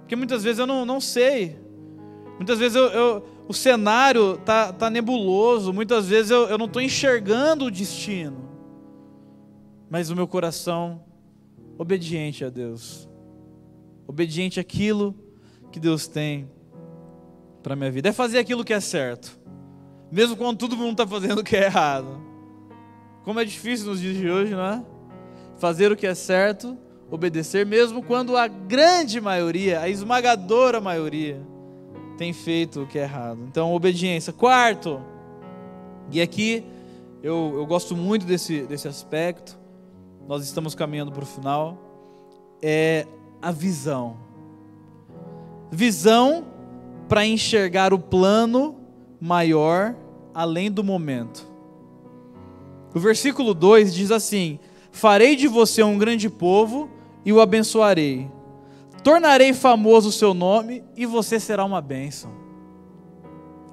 Porque 0.00 0.16
muitas 0.16 0.42
vezes 0.42 0.58
eu 0.58 0.66
não, 0.66 0.84
não 0.84 1.00
sei. 1.00 1.58
Muitas 2.36 2.58
vezes 2.58 2.76
eu, 2.76 2.84
eu 2.84 3.26
o 3.52 3.54
cenário 3.54 4.38
tá, 4.38 4.72
tá 4.72 4.88
nebuloso, 4.88 5.74
muitas 5.74 6.08
vezes 6.08 6.30
eu, 6.30 6.48
eu 6.48 6.56
não 6.56 6.64
estou 6.64 6.80
enxergando 6.80 7.66
o 7.66 7.70
destino. 7.70 8.48
Mas 9.90 10.08
o 10.08 10.16
meu 10.16 10.26
coração 10.26 11.04
obediente 11.76 12.46
a 12.46 12.48
Deus. 12.48 13.06
Obediente 14.06 14.58
àquilo 14.58 15.14
que 15.70 15.78
Deus 15.78 16.06
tem 16.06 16.50
para 17.62 17.76
minha 17.76 17.90
vida. 17.90 18.08
É 18.08 18.12
fazer 18.12 18.38
aquilo 18.38 18.64
que 18.64 18.72
é 18.72 18.80
certo. 18.80 19.38
Mesmo 20.10 20.34
quando 20.34 20.56
todo 20.56 20.74
mundo 20.74 20.92
está 20.92 21.06
fazendo 21.06 21.40
o 21.40 21.44
que 21.44 21.54
é 21.54 21.64
errado. 21.64 22.22
Como 23.22 23.38
é 23.38 23.44
difícil 23.44 23.88
nos 23.88 24.00
dias 24.00 24.16
de 24.16 24.30
hoje, 24.30 24.54
não 24.54 24.64
é? 24.64 24.82
Fazer 25.58 25.92
o 25.92 25.96
que 25.96 26.06
é 26.06 26.14
certo, 26.14 26.76
obedecer, 27.10 27.66
mesmo 27.66 28.02
quando 28.02 28.34
a 28.34 28.48
grande 28.48 29.20
maioria, 29.20 29.80
a 29.80 29.90
esmagadora 29.90 30.80
maioria, 30.80 31.51
tem 32.22 32.32
feito 32.32 32.82
o 32.82 32.86
que 32.86 33.00
é 33.00 33.02
errado. 33.02 33.40
Então, 33.48 33.74
obediência. 33.74 34.32
Quarto, 34.32 35.02
e 36.08 36.22
aqui 36.22 36.64
eu, 37.20 37.54
eu 37.56 37.66
gosto 37.66 37.96
muito 37.96 38.24
desse, 38.24 38.60
desse 38.60 38.86
aspecto, 38.86 39.58
nós 40.28 40.44
estamos 40.44 40.72
caminhando 40.72 41.10
para 41.10 41.24
o 41.24 41.26
final, 41.26 41.76
é 42.62 43.08
a 43.40 43.50
visão. 43.50 44.16
Visão 45.72 46.44
para 47.08 47.26
enxergar 47.26 47.92
o 47.92 47.98
plano 47.98 48.76
maior 49.20 49.96
além 50.32 50.70
do 50.70 50.84
momento. 50.84 51.44
O 52.94 53.00
versículo 53.00 53.52
2 53.52 53.92
diz 53.92 54.12
assim: 54.12 54.60
Farei 54.92 55.34
de 55.34 55.48
você 55.48 55.82
um 55.82 55.98
grande 55.98 56.30
povo 56.30 56.88
e 57.24 57.32
o 57.32 57.40
abençoarei. 57.40 58.30
Tornarei 59.02 59.52
famoso 59.52 60.10
o 60.10 60.12
seu 60.12 60.32
nome 60.32 60.84
e 60.96 61.04
você 61.06 61.40
será 61.40 61.64
uma 61.64 61.80
bênção. 61.80 62.30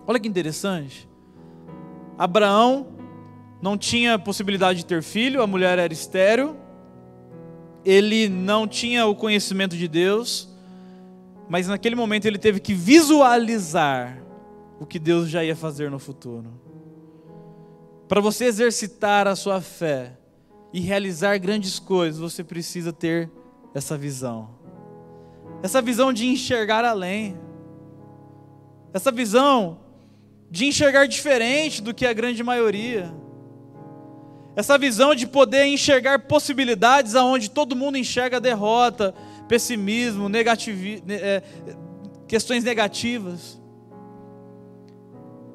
Olha 0.08 0.20
que 0.20 0.28
interessante. 0.28 1.08
Abraão 2.18 2.88
não 3.62 3.78
tinha 3.78 4.18
possibilidade 4.18 4.80
de 4.80 4.86
ter 4.86 5.04
filho, 5.04 5.42
a 5.42 5.48
mulher 5.48 5.78
era 5.78 5.94
estéril, 5.94 6.56
ele 7.86 8.28
não 8.28 8.68
tinha 8.68 9.06
o 9.06 9.16
conhecimento 9.16 9.76
de 9.76 9.88
Deus, 9.88 10.50
mas 11.48 11.68
naquele 11.68 11.96
momento 11.96 12.26
ele 12.26 12.38
teve 12.38 12.60
que 12.60 12.74
visualizar 12.74 14.22
o 14.80 14.86
que 14.86 14.98
Deus 14.98 15.30
já 15.30 15.44
ia 15.44 15.56
fazer 15.56 15.92
no 15.92 16.00
futuro. 16.00 16.50
Para 18.08 18.22
você 18.22 18.46
exercitar 18.46 19.28
a 19.28 19.36
sua 19.36 19.62
fé 19.62 20.18
e 20.74 20.80
realizar 20.80 21.38
grandes 21.38 21.78
coisas, 21.78 22.20
você 22.20 22.44
precisa 22.44 22.92
ter 22.92 23.30
essa 23.74 23.98
visão. 23.98 24.50
Essa 25.62 25.82
visão 25.82 26.14
de 26.14 26.26
enxergar 26.26 26.86
além. 26.86 27.38
Essa 28.94 29.12
visão 29.12 29.80
de 30.50 30.66
enxergar 30.66 31.06
diferente 31.06 31.82
do 31.82 31.94
que 31.94 32.06
a 32.06 32.14
grande 32.14 32.42
maioria. 32.44 33.14
Essa 34.56 34.78
visão 34.78 35.14
de 35.14 35.28
poder 35.28 35.66
enxergar 35.66 36.20
possibilidades 36.20 37.16
aonde 37.16 37.50
todo 37.50 37.76
mundo 37.76 37.98
enxerga 37.98 38.40
derrota, 38.40 39.14
pessimismo, 39.48 40.28
negativi 40.28 41.04
é, 41.08 41.44
questões 42.28 42.64
negativas. 42.64 43.62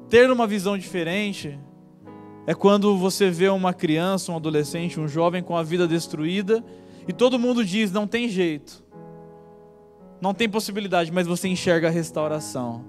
Ter 0.09 0.31
uma 0.31 0.47
visão 0.47 0.77
diferente 0.77 1.59
é 2.47 2.53
quando 2.53 2.97
você 2.97 3.29
vê 3.29 3.49
uma 3.49 3.73
criança, 3.73 4.31
um 4.31 4.35
adolescente, 4.35 4.99
um 4.99 5.07
jovem 5.07 5.43
com 5.43 5.57
a 5.57 5.63
vida 5.63 5.87
destruída 5.87 6.63
e 7.07 7.13
todo 7.13 7.39
mundo 7.39 7.65
diz: 7.65 7.91
não 7.91 8.07
tem 8.07 8.29
jeito, 8.29 8.83
não 10.25 10.33
tem 10.33 10.49
possibilidade, 10.49 11.11
mas 11.11 11.27
você 11.27 11.47
enxerga 11.47 11.87
a 11.87 11.91
restauração. 11.91 12.83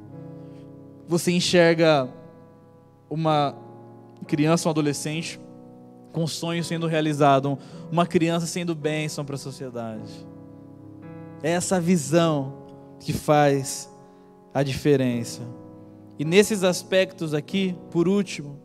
Você 1.06 1.30
enxerga 1.30 2.08
uma 3.10 3.54
criança, 4.26 4.66
um 4.66 4.70
adolescente 4.70 5.38
com 6.14 6.26
sonhos 6.26 6.66
sendo 6.66 6.86
realizado, 6.86 7.58
uma 7.92 8.06
criança 8.06 8.46
sendo 8.46 8.74
bênção 8.74 9.22
para 9.22 9.34
a 9.34 9.38
sociedade. 9.38 10.26
É 11.42 11.50
essa 11.50 11.78
visão 11.78 12.54
que 12.98 13.12
faz 13.12 13.86
a 14.54 14.62
diferença. 14.62 15.42
E 16.18 16.24
nesses 16.24 16.64
aspectos 16.64 17.34
aqui, 17.34 17.76
por 17.90 18.08
último, 18.08 18.58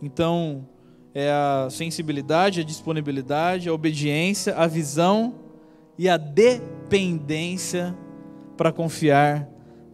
então, 0.00 0.64
é 1.12 1.28
a 1.28 1.66
sensibilidade, 1.72 2.60
a 2.60 2.64
disponibilidade, 2.64 3.68
a 3.68 3.72
obediência, 3.72 4.54
a 4.54 4.68
visão 4.68 5.47
e 5.98 6.08
a 6.08 6.16
dependência 6.16 7.96
para 8.56 8.72
confiar 8.72 9.48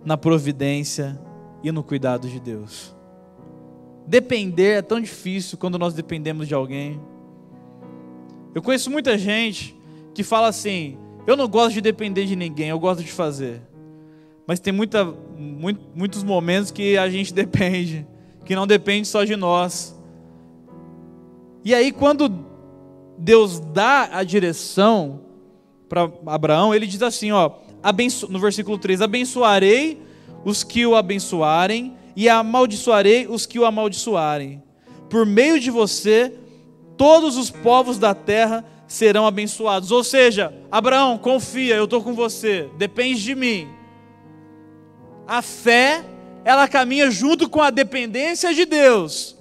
na 0.05 0.17
providência 0.17 1.19
e 1.63 1.73
no 1.73 1.83
cuidado 1.83 2.29
de 2.29 2.39
Deus. 2.39 2.95
Depender 4.07 4.79
é 4.79 4.83
tão 4.83 5.01
difícil 5.01 5.57
quando 5.57 5.79
nós 5.79 5.95
dependemos 5.95 6.47
de 6.47 6.55
alguém. 6.55 7.01
Eu 8.55 8.63
conheço 8.63 8.91
muita 8.91 9.17
gente 9.17 9.75
que 10.15 10.23
fala 10.23 10.49
assim: 10.49 10.99
eu 11.27 11.37
não 11.37 11.49
gosto 11.49 11.75
de 11.75 11.81
depender 11.81 12.27
de 12.27 12.37
ninguém, 12.37 12.69
eu 12.69 12.79
gosto 12.79 13.03
de 13.03 13.11
fazer. 13.11 13.63
Mas 14.47 14.61
tem 14.61 14.73
muita, 14.73 15.05
muito, 15.05 15.81
muitos 15.95 16.23
momentos 16.23 16.71
que 16.71 16.99
a 16.99 17.09
gente 17.09 17.33
depende, 17.35 18.07
que 18.45 18.55
não 18.55 18.67
depende 18.67 19.09
só 19.09 19.25
de 19.25 19.37
nós. 19.37 19.99
E 21.65 21.75
aí, 21.75 21.91
quando 21.91 22.31
Deus 23.17 23.59
dá 23.59 24.11
a 24.13 24.23
direção 24.23 25.24
para 25.95 26.11
Abraão, 26.27 26.75
ele 26.75 26.89
diz 26.89 27.01
assim: 27.03 27.31
ó, 27.31 27.53
abenço, 27.81 28.27
no 28.31 28.41
versículo 28.41 28.77
3: 28.77 29.01
abençoarei 29.01 30.03
os 30.45 30.65
que 30.65 30.85
o 30.85 30.97
abençoarem, 30.97 31.97
e 32.17 32.29
amaldiçoarei 32.29 33.29
os 33.29 33.47
que 33.47 33.61
o 33.61 33.65
amaldiçoarem. 33.65 34.61
Por 35.09 35.25
meio 35.25 35.61
de 35.61 35.71
você, 35.71 36.35
todos 36.97 37.37
os 37.37 37.49
povos 37.51 37.97
da 37.99 38.13
terra 38.13 38.65
serão 38.89 39.27
abençoados. 39.27 39.93
Ou 39.93 40.03
seja, 40.03 40.53
Abraão, 40.71 41.17
confia, 41.17 41.77
eu 41.77 41.85
estou 41.85 42.03
com 42.03 42.13
você, 42.13 42.69
depende 42.77 43.23
de 43.23 43.35
mim. 43.35 43.69
A 45.27 45.41
fé, 45.41 46.05
ela 46.45 46.67
caminha 46.67 47.11
junto 47.11 47.49
com 47.49 47.63
a 47.63 47.71
dependência 47.71 48.53
de 48.53 48.67
Deus 48.67 49.35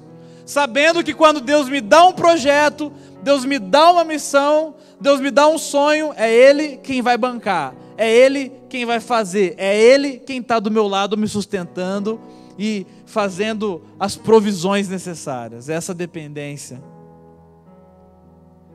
sabendo 0.46 1.04
que 1.04 1.14
quando 1.14 1.42
Deus 1.42 1.70
me 1.70 1.82
dá 1.82 2.06
um 2.06 2.14
projeto, 2.14 2.92
Deus 3.22 3.46
me 3.46 3.60
dá 3.60 3.92
uma 3.92 4.04
missão, 4.04 4.76
Deus 5.04 5.20
me 5.20 5.30
dá 5.30 5.50
um 5.50 5.58
sonho, 5.58 6.14
é 6.16 6.34
Ele 6.34 6.78
quem 6.78 7.02
vai 7.02 7.18
bancar, 7.18 7.76
é 7.98 8.10
Ele 8.10 8.50
quem 8.70 8.86
vai 8.86 9.02
fazer, 9.02 9.54
é 9.58 9.78
Ele 9.78 10.18
quem 10.18 10.40
está 10.40 10.62
do 10.62 10.72
meu 10.72 10.88
lado 10.88 11.18
me 11.18 11.28
sustentando 11.28 12.20
e 12.58 12.88
fazendo 13.06 13.84
as 14.00 14.16
provisões 14.16 14.88
necessárias. 14.88 15.68
Essa 15.68 15.94
dependência, 15.94 16.82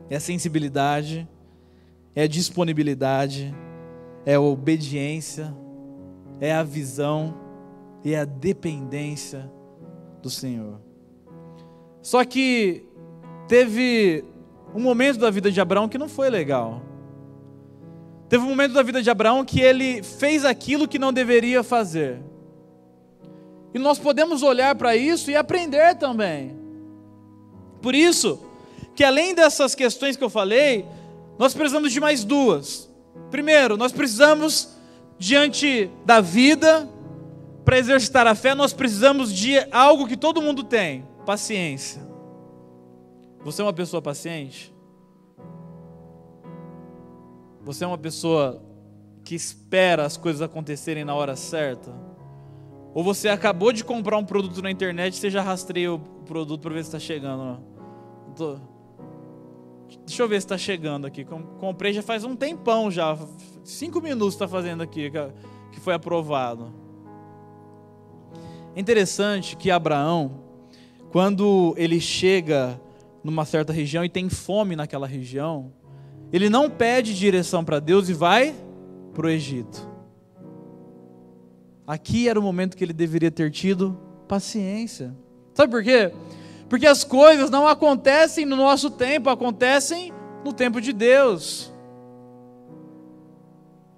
é 0.07 0.19
sensibilidade, 0.19 1.27
é 2.13 2.27
disponibilidade, 2.27 3.51
é 4.23 4.37
obediência, 4.37 5.51
é 6.39 6.53
a 6.53 6.61
visão 6.61 7.33
e 8.03 8.13
é 8.13 8.19
a 8.19 8.25
dependência 8.25 9.51
do 10.21 10.29
Senhor. 10.29 10.79
Só 12.03 12.23
que 12.23 12.85
teve 13.47 14.23
um 14.73 14.79
momento 14.79 15.19
da 15.19 15.29
vida 15.29 15.51
de 15.51 15.59
Abraão 15.59 15.89
que 15.89 15.97
não 15.97 16.09
foi 16.09 16.29
legal. 16.29 16.81
Teve 18.27 18.43
um 18.43 18.49
momento 18.49 18.73
da 18.73 18.83
vida 18.83 19.01
de 19.01 19.09
Abraão 19.09 19.43
que 19.43 19.59
ele 19.59 20.03
fez 20.03 20.45
aquilo 20.45 20.87
que 20.87 20.99
não 20.99 21.11
deveria 21.11 21.63
fazer. 21.63 22.21
E 23.73 23.79
nós 23.79 23.97
podemos 23.97 24.43
olhar 24.43 24.75
para 24.75 24.95
isso 24.95 25.31
e 25.31 25.35
aprender 25.35 25.95
também. 25.95 26.55
Por 27.81 27.95
isso, 27.95 28.39
que 28.95 29.03
além 29.03 29.33
dessas 29.33 29.73
questões 29.73 30.15
que 30.15 30.23
eu 30.23 30.29
falei, 30.29 30.85
nós 31.37 31.53
precisamos 31.53 31.91
de 31.91 31.99
mais 31.99 32.23
duas. 32.23 32.89
Primeiro, 33.31 33.77
nós 33.77 33.91
precisamos, 33.91 34.75
diante 35.17 35.89
da 36.05 36.19
vida, 36.19 36.87
para 37.63 37.79
exercitar 37.79 38.27
a 38.27 38.35
fé, 38.35 38.53
nós 38.53 38.73
precisamos 38.73 39.33
de 39.33 39.57
algo 39.71 40.07
que 40.07 40.17
todo 40.17 40.41
mundo 40.41 40.63
tem: 40.63 41.05
paciência. 41.25 42.08
Você 43.43 43.61
é 43.61 43.65
uma 43.65 43.73
pessoa 43.73 44.01
paciente? 44.01 44.73
Você 47.61 47.83
é 47.83 47.87
uma 47.87 47.97
pessoa 47.97 48.61
que 49.23 49.35
espera 49.35 50.05
as 50.05 50.17
coisas 50.17 50.41
acontecerem 50.41 51.05
na 51.05 51.13
hora 51.15 51.35
certa? 51.35 51.93
Ou 52.93 53.03
você 53.03 53.29
acabou 53.29 53.71
de 53.71 53.83
comprar 53.83 54.17
um 54.17 54.25
produto 54.25 54.61
na 54.61 54.71
internet 54.71 55.13
e 55.13 55.17
você 55.17 55.29
já 55.29 55.41
rastreia 55.41 55.93
o 55.93 55.99
produto 55.99 56.61
para 56.61 56.73
ver 56.73 56.83
se 56.83 56.89
está 56.89 56.99
chegando? 56.99 57.59
Tô... 58.35 58.57
Deixa 60.05 60.23
eu 60.23 60.27
ver 60.27 60.41
se 60.41 60.45
está 60.45 60.57
chegando 60.57 61.05
aqui. 61.05 61.23
Comprei 61.59 61.93
já 61.93 62.01
faz 62.01 62.23
um 62.23 62.35
tempão 62.35 62.91
já. 62.91 63.17
Cinco 63.63 64.01
minutos 64.01 64.33
está 64.33 64.47
fazendo 64.47 64.81
aqui 64.81 65.11
que 65.71 65.79
foi 65.79 65.93
aprovado. 65.93 66.73
É 68.75 68.79
interessante 68.79 69.55
que 69.55 69.71
Abraão, 69.71 70.43
quando 71.11 71.73
ele 71.77 71.99
chega 71.99 72.79
numa 73.23 73.45
certa 73.45 73.73
região 73.73 74.03
e 74.03 74.09
tem 74.09 74.29
fome 74.29 74.75
naquela 74.75 75.07
região, 75.07 75.73
ele 76.31 76.49
não 76.49 76.69
pede 76.69 77.17
direção 77.17 77.63
para 77.63 77.79
Deus 77.79 78.09
e 78.09 78.13
vai 78.13 78.55
para 79.13 79.27
o 79.27 79.29
Egito. 79.29 79.87
Aqui 81.85 82.29
era 82.29 82.39
o 82.39 82.43
momento 82.43 82.77
que 82.77 82.83
ele 82.83 82.93
deveria 82.93 83.31
ter 83.31 83.49
tido 83.51 83.99
paciência. 84.27 85.15
Sabe 85.53 85.71
por 85.71 85.83
quê? 85.83 86.13
Porque 86.69 86.85
as 86.85 87.03
coisas 87.03 87.49
não 87.49 87.67
acontecem 87.67 88.45
no 88.45 88.55
nosso 88.55 88.91
tempo, 88.91 89.29
acontecem 89.29 90.13
no 90.45 90.53
tempo 90.53 90.79
de 90.79 90.93
Deus. 90.93 91.73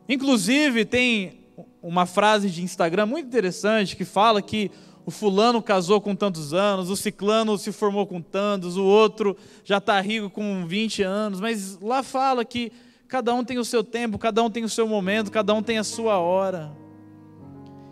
Inclusive, 0.08 0.86
tem 0.86 1.42
uma 1.82 2.06
frase 2.06 2.50
de 2.50 2.64
Instagram 2.64 3.08
muito 3.08 3.28
interessante 3.28 3.96
que 3.96 4.06
fala 4.06 4.42
que 4.42 4.72
o 5.06 5.12
fulano 5.12 5.62
casou 5.62 6.00
com 6.00 6.16
tantos 6.16 6.54
anos, 6.54 6.90
o 6.90 6.96
ciclano 6.96 7.58
se 7.58 7.72
formou 7.72 8.06
com 8.06 8.22
tantos, 8.22 8.78
o 8.78 8.84
outro 8.84 9.36
já 9.64 9.78
está 9.78 10.00
rico 10.00 10.30
com 10.30 10.66
20 10.66 11.02
anos, 11.04 11.40
mas 11.40 11.80
lá 11.80 12.04
fala 12.04 12.46
que 12.46 12.72
cada 13.08 13.34
um 13.34 13.44
tem 13.44 13.58
o 13.58 13.66
seu 13.66 13.84
tempo, 13.84 14.18
cada 14.18 14.44
um 14.44 14.50
tem 14.50 14.64
o 14.64 14.70
seu 14.70 14.88
momento, 14.88 15.32
cada 15.32 15.54
um 15.54 15.62
tem 15.62 15.78
a 15.78 15.84
sua 15.84 16.18
hora. 16.20 16.72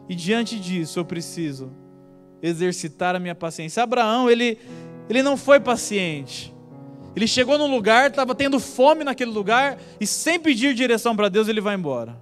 E 0.07 0.15
diante 0.15 0.59
disso 0.59 0.99
eu 0.99 1.05
preciso 1.05 1.71
exercitar 2.41 3.15
a 3.15 3.19
minha 3.19 3.35
paciência. 3.35 3.83
Abraão, 3.83 4.29
ele, 4.29 4.57
ele 5.09 5.21
não 5.21 5.35
foi 5.35 5.59
paciente. 5.59 6.53
Ele 7.15 7.27
chegou 7.27 7.57
num 7.57 7.69
lugar, 7.69 8.09
estava 8.09 8.33
tendo 8.33 8.59
fome 8.59 9.03
naquele 9.03 9.31
lugar, 9.31 9.77
e 9.99 10.07
sem 10.07 10.39
pedir 10.39 10.73
direção 10.73 11.15
para 11.15 11.27
Deus, 11.27 11.47
ele 11.47 11.59
vai 11.59 11.75
embora. 11.75 12.17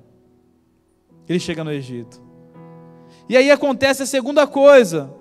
Ele 1.29 1.39
chega 1.39 1.63
no 1.63 1.71
Egito. 1.71 2.26
E 3.29 3.35
aí 3.35 3.51
acontece 3.51 4.03
a 4.03 4.05
segunda 4.05 4.47
coisa. 4.47 5.13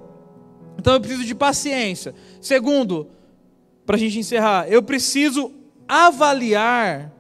Então 0.79 0.95
eu 0.95 1.01
preciso 1.01 1.25
de 1.25 1.35
paciência. 1.35 2.15
Segundo, 2.41 3.09
para 3.85 3.97
a 3.97 3.99
gente 3.99 4.19
encerrar, 4.19 4.69
eu 4.69 4.83
preciso 4.83 5.53
avaliar 5.89 7.13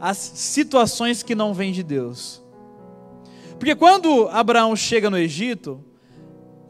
as 0.00 0.16
situações 0.16 1.22
que 1.22 1.34
não 1.34 1.52
vêm 1.52 1.72
de 1.72 1.82
Deus. 1.82 2.42
Porque 3.58 3.74
quando 3.74 4.28
Abraão 4.28 4.74
chega 4.74 5.10
no 5.10 5.18
Egito, 5.18 5.84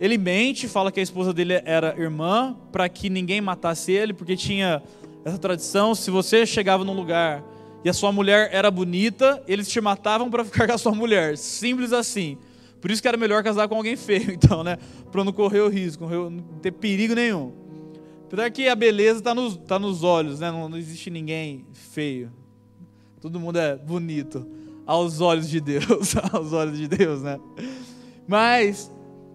ele 0.00 0.18
mente, 0.18 0.66
fala 0.66 0.90
que 0.90 0.98
a 0.98 1.02
esposa 1.02 1.32
dele 1.32 1.60
era 1.64 1.94
irmã, 1.96 2.56
para 2.72 2.88
que 2.88 3.08
ninguém 3.08 3.40
matasse 3.40 3.92
ele, 3.92 4.12
porque 4.12 4.36
tinha 4.36 4.82
essa 5.24 5.38
tradição: 5.38 5.94
se 5.94 6.10
você 6.10 6.44
chegava 6.44 6.84
num 6.84 6.94
lugar 6.94 7.44
e 7.84 7.88
a 7.88 7.92
sua 7.92 8.10
mulher 8.10 8.50
era 8.52 8.70
bonita, 8.70 9.42
eles 9.46 9.68
te 9.68 9.80
matavam 9.80 10.28
para 10.30 10.42
ficar 10.46 10.66
com 10.66 10.72
a 10.72 10.78
sua 10.78 10.94
mulher. 10.94 11.36
Simples 11.36 11.92
assim. 11.92 12.38
Por 12.80 12.90
isso 12.90 13.02
que 13.02 13.08
era 13.08 13.16
melhor 13.16 13.42
casar 13.42 13.68
com 13.68 13.74
alguém 13.74 13.96
feio, 13.96 14.30
então, 14.32 14.64
né? 14.64 14.78
Para 15.10 15.24
não 15.24 15.32
correr 15.32 15.60
o 15.60 15.68
risco, 15.68 16.06
não 16.06 16.42
ter 16.60 16.72
perigo 16.72 17.14
nenhum. 17.14 17.52
Apesar 18.26 18.50
que 18.50 18.68
a 18.68 18.76
beleza 18.76 19.18
está 19.18 19.34
nos, 19.34 19.56
tá 19.56 19.78
nos 19.78 20.02
olhos, 20.04 20.40
né? 20.40 20.50
Não, 20.50 20.68
não 20.68 20.78
existe 20.78 21.10
ninguém 21.10 21.66
feio. 21.72 22.32
Todo 23.20 23.40
mundo 23.40 23.58
é 23.58 23.76
bonito 23.76 24.46
aos 24.86 25.20
olhos 25.20 25.48
de 25.48 25.60
Deus, 25.60 26.16
aos 26.32 26.52
olhos 26.52 26.78
de 26.78 26.88
Deus, 26.88 27.22
né? 27.22 27.38
Mas 28.26 28.90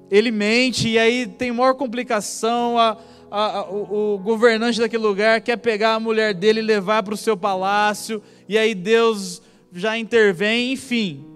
ele 0.09 0.31
mente 0.31 0.89
e 0.89 0.97
aí 0.97 1.27
tem 1.27 1.51
maior 1.51 1.75
complicação. 1.75 2.77
A, 2.79 2.97
a, 3.29 3.57
a, 3.57 3.69
o, 3.69 4.15
o, 4.15 4.17
governante 4.19 4.79
daquele 4.79 5.03
lugar 5.03 5.41
quer 5.41 5.57
pegar 5.57 5.95
a 5.95 5.99
mulher 5.99 6.33
dele 6.33 6.61
e 6.61 6.63
levar 6.63 7.03
para 7.03 7.13
o 7.13 7.17
seu 7.17 7.35
palácio, 7.35 8.21
e 8.47 8.57
aí 8.57 8.73
Deus 8.73 9.41
já 9.73 9.97
intervém, 9.97 10.71
enfim. 10.71 11.34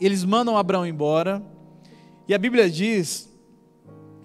Eles 0.00 0.24
mandam 0.24 0.56
Abraão 0.56 0.86
embora, 0.86 1.42
e 2.28 2.34
a 2.34 2.38
Bíblia 2.38 2.70
diz 2.70 3.28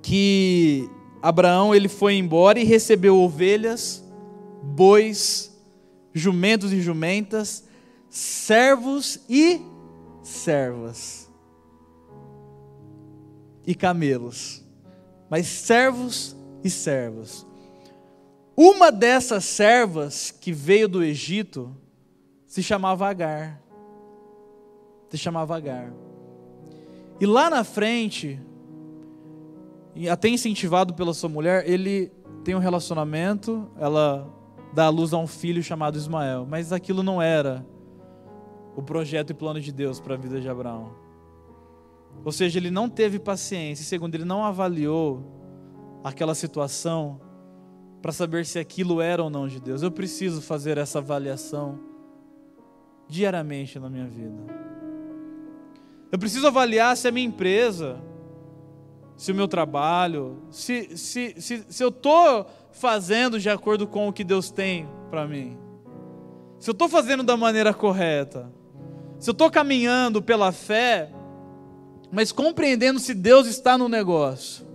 que 0.02 0.90
Abraão 1.22 1.74
ele 1.74 1.88
foi 1.88 2.16
embora 2.16 2.60
e 2.60 2.64
recebeu 2.64 3.18
ovelhas, 3.18 4.04
bois, 4.64 5.56
jumentos 6.14 6.74
e 6.74 6.82
jumentas, 6.82 7.64
servos 8.10 9.20
e 9.30 9.62
servas 10.24 11.32
e 13.66 13.76
camelos, 13.76 14.64
mas 15.30 15.48
servos 15.48 16.36
e 16.64 16.70
servas. 16.70 17.46
Uma 18.56 18.92
dessas 18.92 19.46
servas 19.46 20.32
que 20.32 20.52
veio 20.52 20.88
do 20.88 21.04
Egito 21.04 21.76
se 22.46 22.62
chamava 22.62 23.08
Agar. 23.08 23.62
Se 25.12 25.18
chamava 25.18 25.56
Agar. 25.56 25.94
E 27.20 27.26
lá 27.26 27.50
na 27.50 27.64
frente, 27.64 28.40
até 30.10 30.30
incentivado 30.30 30.94
pela 30.94 31.14
sua 31.14 31.30
mulher, 31.30 31.70
ele 31.70 32.12
tem 32.44 32.56
um 32.56 32.60
relacionamento, 32.60 33.70
ela 33.78 34.28
dá 34.74 34.86
à 34.86 34.90
luz 34.90 35.14
a 35.14 35.18
um 35.18 35.28
filho 35.28 35.62
chamado 35.62 35.98
Ismael. 35.98 36.48
Mas 36.50 36.72
aquilo 36.72 37.04
não 37.04 37.22
era 37.22 37.66
o 38.76 38.82
projeto 38.82 39.32
e 39.32 39.34
plano 39.34 39.60
de 39.60 39.72
Deus 39.72 40.00
para 40.00 40.16
a 40.16 40.18
vida 40.18 40.40
de 40.40 40.48
Abraão. 40.48 40.96
Ou 42.24 42.32
seja, 42.32 42.58
ele 42.58 42.72
não 42.72 42.90
teve 42.90 43.20
paciência. 43.20 43.84
Segundo, 43.84 44.16
ele 44.16 44.26
não 44.26 44.46
avaliou 44.46 45.24
aquela 46.04 46.34
situação 46.34 47.20
para 48.02 48.14
saber 48.14 48.46
se 48.46 48.58
aquilo 48.58 49.02
era 49.02 49.22
ou 49.22 49.30
não 49.30 49.46
de 49.46 49.60
Deus. 49.60 49.84
Eu 49.84 49.92
preciso 49.92 50.42
fazer 50.42 50.78
essa 50.78 51.00
avaliação 51.00 51.80
diariamente 53.08 53.78
na 53.78 53.90
minha 53.90 54.08
vida. 54.08 54.72
Eu 56.12 56.20
preciso 56.20 56.48
avaliar 56.48 56.96
se 56.98 57.08
a 57.08 57.12
minha 57.12 57.26
empresa, 57.26 58.02
se 59.16 59.32
o 59.32 59.36
meu 59.36 59.48
trabalho, 59.48 60.42
se, 60.50 60.98
se, 60.98 61.36
se, 61.40 61.66
se 61.70 61.84
eu 61.84 61.90
estou 61.90 62.46
fazendo 62.72 63.40
de 63.40 63.50
acordo 63.50 63.88
com 63.88 64.08
o 64.08 64.14
que 64.14 64.24
Deus 64.24 64.50
tem 64.50 64.90
para 65.10 65.28
mim. 65.28 65.58
Se 66.60 66.70
eu 66.70 66.74
estou 66.74 66.90
fazendo 66.90 67.24
da 67.24 67.38
maneira 67.38 67.74
correta. 67.74 68.52
Se 69.20 69.30
eu 69.30 69.34
estou 69.34 69.50
caminhando 69.50 70.22
pela 70.22 70.52
fé 70.52 71.12
mas 72.12 72.32
compreendendo 72.32 73.00
se 73.00 73.14
Deus 73.14 73.48
está 73.48 73.78
no 73.78 73.88
negócio. 73.88 74.68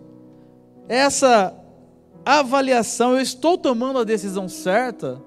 Essa 0.89 1.55
avaliação, 2.25 3.13
eu 3.13 3.21
estou 3.21 3.59
tomando 3.59 3.99
a 3.99 4.05
decisão 4.05 4.49
certa? 4.49 5.23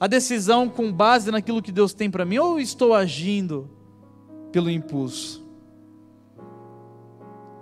A 0.00 0.06
decisão 0.06 0.68
com 0.68 0.90
base 0.90 1.30
naquilo 1.30 1.62
que 1.62 1.70
Deus 1.70 1.92
tem 1.92 2.10
para 2.10 2.24
mim 2.24 2.38
ou 2.38 2.58
estou 2.58 2.94
agindo 2.94 3.70
pelo 4.52 4.70
impulso? 4.70 5.42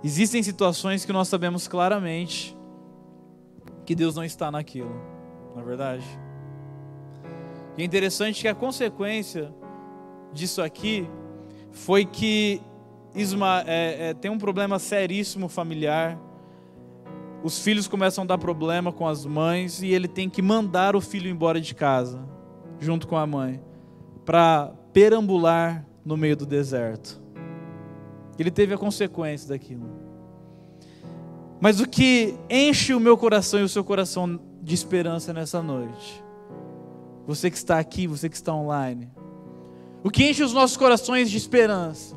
Existem 0.03 0.43
situações 0.43 1.05
que 1.05 1.13
nós 1.13 1.27
sabemos 1.27 1.67
claramente 1.67 2.57
que 3.85 3.95
Deus 3.95 4.15
não 4.15 4.23
está 4.23 4.51
naquilo, 4.51 4.93
na 5.55 5.61
é 5.61 5.65
verdade. 5.65 6.05
E 7.77 7.81
é 7.81 7.85
interessante 7.85 8.41
que 8.41 8.47
a 8.47 8.55
consequência 8.55 9.53
disso 10.33 10.61
aqui 10.61 11.07
foi 11.71 12.05
que 12.05 12.61
Isma 13.13 13.63
é, 13.67 14.09
é, 14.09 14.13
tem 14.13 14.31
um 14.31 14.37
problema 14.37 14.79
seríssimo 14.79 15.49
familiar. 15.49 16.17
Os 17.43 17.59
filhos 17.59 17.87
começam 17.87 18.23
a 18.23 18.27
dar 18.27 18.37
problema 18.37 18.91
com 18.91 19.07
as 19.07 19.25
mães 19.25 19.81
e 19.81 19.87
ele 19.87 20.07
tem 20.07 20.29
que 20.29 20.41
mandar 20.41 20.95
o 20.95 21.01
filho 21.01 21.29
embora 21.29 21.59
de 21.59 21.75
casa, 21.75 22.23
junto 22.79 23.07
com 23.07 23.17
a 23.17 23.27
mãe, 23.27 23.61
para 24.25 24.71
perambular 24.93 25.85
no 26.03 26.17
meio 26.17 26.35
do 26.35 26.45
deserto. 26.45 27.21
Ele 28.37 28.51
teve 28.51 28.73
a 28.73 28.77
consequência 28.77 29.49
daquilo. 29.49 29.89
Mas 31.59 31.79
o 31.79 31.87
que 31.87 32.35
enche 32.49 32.93
o 32.93 32.99
meu 32.99 33.15
coração 33.15 33.59
e 33.59 33.63
o 33.63 33.69
seu 33.69 33.83
coração 33.83 34.39
de 34.63 34.73
esperança 34.73 35.31
nessa 35.31 35.61
noite, 35.61 36.23
você 37.27 37.51
que 37.51 37.57
está 37.57 37.77
aqui, 37.77 38.07
você 38.07 38.27
que 38.27 38.35
está 38.35 38.53
online, 38.53 39.11
o 40.03 40.09
que 40.09 40.27
enche 40.27 40.43
os 40.43 40.53
nossos 40.53 40.75
corações 40.75 41.29
de 41.29 41.37
esperança, 41.37 42.15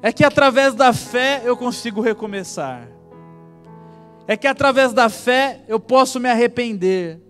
é 0.00 0.10
que 0.10 0.24
através 0.24 0.74
da 0.74 0.92
fé 0.92 1.42
eu 1.44 1.54
consigo 1.54 2.00
recomeçar, 2.00 2.88
é 4.26 4.36
que 4.36 4.46
através 4.46 4.94
da 4.94 5.10
fé 5.10 5.64
eu 5.68 5.78
posso 5.78 6.18
me 6.18 6.30
arrepender, 6.30 7.20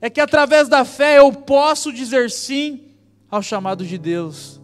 é 0.00 0.08
que 0.08 0.20
através 0.20 0.68
da 0.68 0.84
fé 0.84 1.18
eu 1.18 1.32
posso 1.32 1.92
dizer 1.92 2.30
sim 2.30 2.94
ao 3.28 3.42
chamado 3.42 3.84
de 3.84 3.98
Deus, 3.98 4.59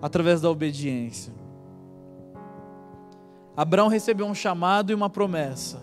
através 0.00 0.40
da 0.40 0.50
obediência. 0.50 1.32
Abraão 3.56 3.88
recebeu 3.88 4.26
um 4.26 4.34
chamado 4.34 4.92
e 4.92 4.94
uma 4.94 5.08
promessa. 5.08 5.80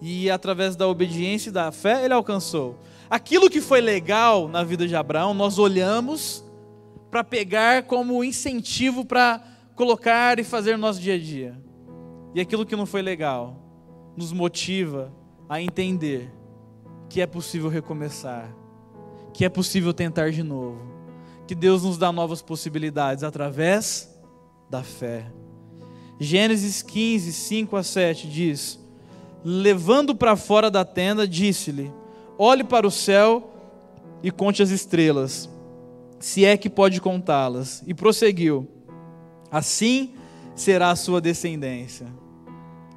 E 0.00 0.30
através 0.30 0.76
da 0.76 0.86
obediência 0.86 1.48
e 1.50 1.52
da 1.52 1.72
fé 1.72 2.04
ele 2.04 2.14
alcançou. 2.14 2.78
Aquilo 3.10 3.50
que 3.50 3.60
foi 3.60 3.80
legal 3.80 4.48
na 4.48 4.62
vida 4.62 4.86
de 4.86 4.94
Abraão, 4.94 5.34
nós 5.34 5.58
olhamos 5.58 6.44
para 7.10 7.24
pegar 7.24 7.84
como 7.84 8.22
incentivo 8.22 9.04
para 9.04 9.42
colocar 9.74 10.38
e 10.38 10.44
fazer 10.44 10.72
no 10.72 10.78
nosso 10.78 11.00
dia 11.00 11.14
a 11.14 11.18
dia. 11.18 11.58
E 12.34 12.40
aquilo 12.40 12.66
que 12.66 12.76
não 12.76 12.86
foi 12.86 13.02
legal 13.02 13.56
nos 14.16 14.32
motiva 14.32 15.12
a 15.48 15.60
entender 15.60 16.32
que 17.08 17.20
é 17.20 17.26
possível 17.26 17.68
recomeçar, 17.68 18.54
que 19.32 19.44
é 19.44 19.48
possível 19.48 19.92
tentar 19.92 20.30
de 20.30 20.42
novo, 20.42 20.93
que 21.46 21.54
Deus 21.54 21.82
nos 21.82 21.98
dá 21.98 22.10
novas 22.10 22.40
possibilidades 22.40 23.22
através 23.22 24.10
da 24.70 24.82
fé. 24.82 25.26
Gênesis 26.18 26.82
15, 26.82 27.32
5 27.32 27.76
a 27.76 27.82
7 27.82 28.28
diz: 28.28 28.78
Levando 29.44 30.14
para 30.14 30.36
fora 30.36 30.70
da 30.70 30.84
tenda, 30.84 31.28
disse-lhe: 31.28 31.92
Olhe 32.38 32.64
para 32.64 32.86
o 32.86 32.90
céu 32.90 33.50
e 34.22 34.30
conte 34.30 34.62
as 34.62 34.70
estrelas, 34.70 35.50
se 36.18 36.44
é 36.44 36.56
que 36.56 36.70
pode 36.70 37.00
contá-las. 37.00 37.82
E 37.86 37.92
prosseguiu: 37.92 38.68
Assim 39.50 40.14
será 40.54 40.90
a 40.90 40.96
sua 40.96 41.20
descendência. 41.20 42.06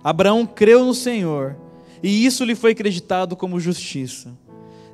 Abraão 0.03 0.45
creu 0.45 0.85
no 0.85 0.93
Senhor, 0.93 1.57
e 2.01 2.25
isso 2.25 2.45
lhe 2.45 2.55
foi 2.55 2.71
acreditado 2.71 3.35
como 3.35 3.59
justiça. 3.59 4.37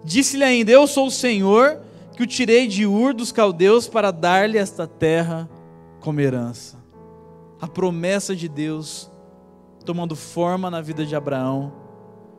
Disse-lhe 0.04 0.44
ainda: 0.44 0.72
Eu 0.72 0.88
sou 0.88 1.08
o 1.08 1.12
Senhor 1.12 1.80
que 2.16 2.24
o 2.24 2.28
tirei 2.28 2.68
de 2.68 2.86
Ur 2.86 3.14
dos 3.14 3.32
caldeus 3.32 3.88
para 3.88 4.12
dar-lhe 4.12 4.58
esta 4.58 4.88
terra 4.88 5.50
como 6.00 6.20
herança. 6.20 6.78
A 7.60 7.68
promessa 7.68 8.36
de 8.36 8.48
Deus 8.48 9.10
tomando 9.86 10.16
forma 10.16 10.70
na 10.70 10.82
vida 10.82 11.06
de 11.06 11.16
Abraão, 11.16 11.74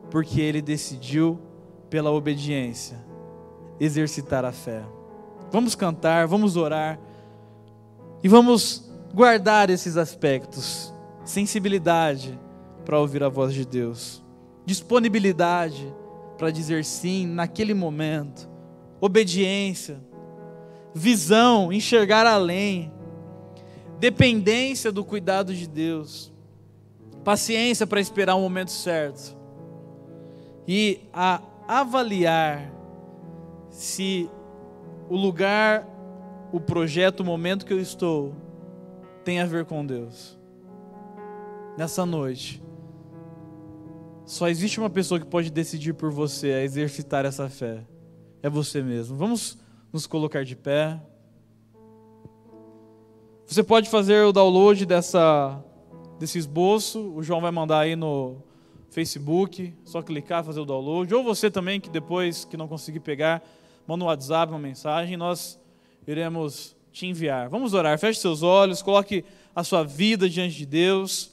porque 0.09 0.41
ele 0.41 0.61
decidiu, 0.61 1.39
pela 1.89 2.11
obediência, 2.11 3.03
exercitar 3.79 4.45
a 4.45 4.51
fé. 4.51 4.83
Vamos 5.51 5.75
cantar, 5.75 6.27
vamos 6.27 6.55
orar 6.57 6.99
e 8.23 8.27
vamos 8.27 8.91
guardar 9.13 9.69
esses 9.69 9.97
aspectos: 9.97 10.93
sensibilidade 11.23 12.39
para 12.83 12.99
ouvir 12.99 13.23
a 13.23 13.29
voz 13.29 13.53
de 13.53 13.65
Deus, 13.65 14.23
disponibilidade 14.65 15.93
para 16.37 16.51
dizer 16.51 16.83
sim 16.83 17.25
naquele 17.25 17.73
momento, 17.73 18.49
obediência, 18.99 19.99
visão, 20.93 21.71
enxergar 21.71 22.25
além 22.25 22.91
dependência 23.99 24.91
do 24.91 25.03
cuidado 25.03 25.53
de 25.53 25.67
Deus, 25.67 26.31
paciência 27.23 27.87
para 27.87 27.99
esperar 27.99 28.35
o 28.35 28.41
momento 28.41 28.71
certo 28.71 29.35
e 30.67 31.01
a 31.13 31.41
avaliar 31.67 32.71
se 33.69 34.29
o 35.09 35.15
lugar, 35.15 35.87
o 36.51 36.59
projeto, 36.59 37.21
o 37.21 37.25
momento 37.25 37.65
que 37.65 37.73
eu 37.73 37.79
estou 37.79 38.33
tem 39.23 39.39
a 39.39 39.45
ver 39.45 39.65
com 39.65 39.85
Deus. 39.85 40.37
Nessa 41.77 42.05
noite, 42.05 42.63
só 44.25 44.47
existe 44.47 44.79
uma 44.79 44.89
pessoa 44.89 45.19
que 45.19 45.25
pode 45.25 45.51
decidir 45.51 45.93
por 45.93 46.11
você 46.11 46.53
a 46.53 46.63
exercitar 46.63 47.25
essa 47.25 47.49
fé. 47.49 47.83
É 48.45 48.49
você 48.49 48.83
mesmo. 48.83 49.17
Vamos 49.17 49.57
nos 49.91 50.05
colocar 50.05 50.45
de 50.45 50.55
pé. 50.55 51.01
Você 53.47 53.63
pode 53.63 53.89
fazer 53.89 54.23
o 54.23 54.31
download 54.31 54.85
dessa, 54.85 55.59
desse 56.19 56.37
esboço, 56.37 57.11
o 57.15 57.23
João 57.23 57.41
vai 57.41 57.49
mandar 57.49 57.79
aí 57.79 57.95
no 57.95 58.37
Facebook, 58.91 59.73
só 59.83 59.99
clicar, 60.03 60.43
fazer 60.43 60.59
o 60.59 60.65
download. 60.65 61.11
Ou 61.11 61.23
você 61.23 61.49
também, 61.49 61.81
que 61.81 61.89
depois 61.89 62.45
que 62.45 62.55
não 62.55 62.67
conseguir 62.67 62.99
pegar, 62.99 63.43
manda 63.87 64.03
um 64.03 64.07
WhatsApp, 64.07 64.53
uma 64.53 64.59
mensagem, 64.59 65.17
nós 65.17 65.59
iremos 66.05 66.75
te 66.91 67.07
enviar. 67.07 67.49
Vamos 67.49 67.73
orar, 67.73 67.97
feche 67.97 68.19
seus 68.19 68.43
olhos, 68.43 68.83
coloque 68.83 69.25
a 69.55 69.63
sua 69.63 69.83
vida 69.83 70.29
diante 70.29 70.55
de 70.55 70.67
Deus. 70.67 71.31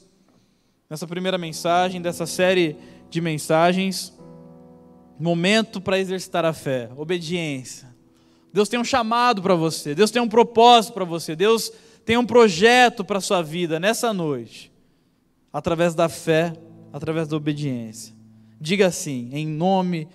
Nessa 0.89 1.05
primeira 1.05 1.37
mensagem, 1.37 2.01
dessa 2.01 2.25
série 2.25 2.75
de 3.07 3.21
mensagens, 3.21 4.17
momento 5.23 5.79
para 5.79 5.97
exercitar 5.97 6.43
a 6.43 6.53
fé, 6.53 6.89
obediência. 6.97 7.87
Deus 8.51 8.69
tem 8.69 8.79
um 8.79 8.83
chamado 8.83 9.41
para 9.41 9.55
você, 9.55 9.95
Deus 9.95 10.11
tem 10.11 10.21
um 10.21 10.27
propósito 10.27 10.93
para 10.93 11.05
você, 11.05 11.35
Deus 11.35 11.71
tem 12.05 12.17
um 12.17 12.25
projeto 12.25 13.03
para 13.03 13.17
a 13.17 13.21
sua 13.21 13.41
vida 13.41 13.79
nessa 13.79 14.13
noite, 14.13 14.71
através 15.51 15.95
da 15.95 16.09
fé, 16.09 16.53
através 16.91 17.27
da 17.27 17.37
obediência. 17.37 18.13
Diga 18.59 18.87
assim, 18.87 19.29
em 19.31 19.47
nome 19.47 20.07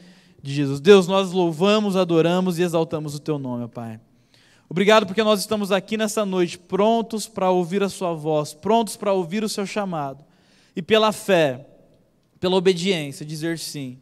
de 0.42 0.54
Jesus. 0.54 0.80
Deus, 0.80 1.08
nós 1.08 1.32
louvamos, 1.32 1.96
adoramos 1.96 2.58
e 2.58 2.62
exaltamos 2.62 3.14
o 3.14 3.18
teu 3.18 3.38
nome, 3.38 3.66
Pai. 3.66 3.98
Obrigado 4.68 5.06
porque 5.06 5.22
nós 5.22 5.40
estamos 5.40 5.72
aqui 5.72 5.96
nessa 5.96 6.26
noite 6.26 6.58
prontos 6.58 7.26
para 7.26 7.50
ouvir 7.50 7.82
a 7.82 7.88
Sua 7.88 8.12
voz, 8.12 8.52
prontos 8.52 8.96
para 8.96 9.12
ouvir 9.12 9.42
o 9.42 9.48
Seu 9.48 9.66
chamado 9.66 10.24
e 10.76 10.82
pela 10.82 11.10
fé, 11.10 11.66
pela 12.38 12.56
obediência, 12.56 13.24
dizer 13.24 13.58
sim. 13.58 13.98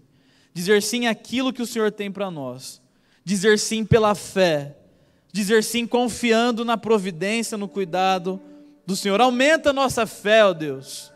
Dizer 0.56 0.82
sim 0.82 1.06
àquilo 1.06 1.52
que 1.52 1.60
o 1.60 1.66
Senhor 1.66 1.92
tem 1.92 2.10
para 2.10 2.30
nós. 2.30 2.80
Dizer 3.22 3.58
sim 3.58 3.84
pela 3.84 4.14
fé 4.14 4.74
dizer 5.36 5.62
sim 5.62 5.86
confiando 5.86 6.64
na 6.64 6.78
providência, 6.78 7.58
no 7.58 7.68
cuidado 7.68 8.40
do 8.86 8.96
Senhor. 8.96 9.20
Aumenta 9.20 9.68
a 9.68 9.72
nossa 9.72 10.06
fé, 10.06 10.42
ó 10.42 10.54
Deus. 10.54 11.12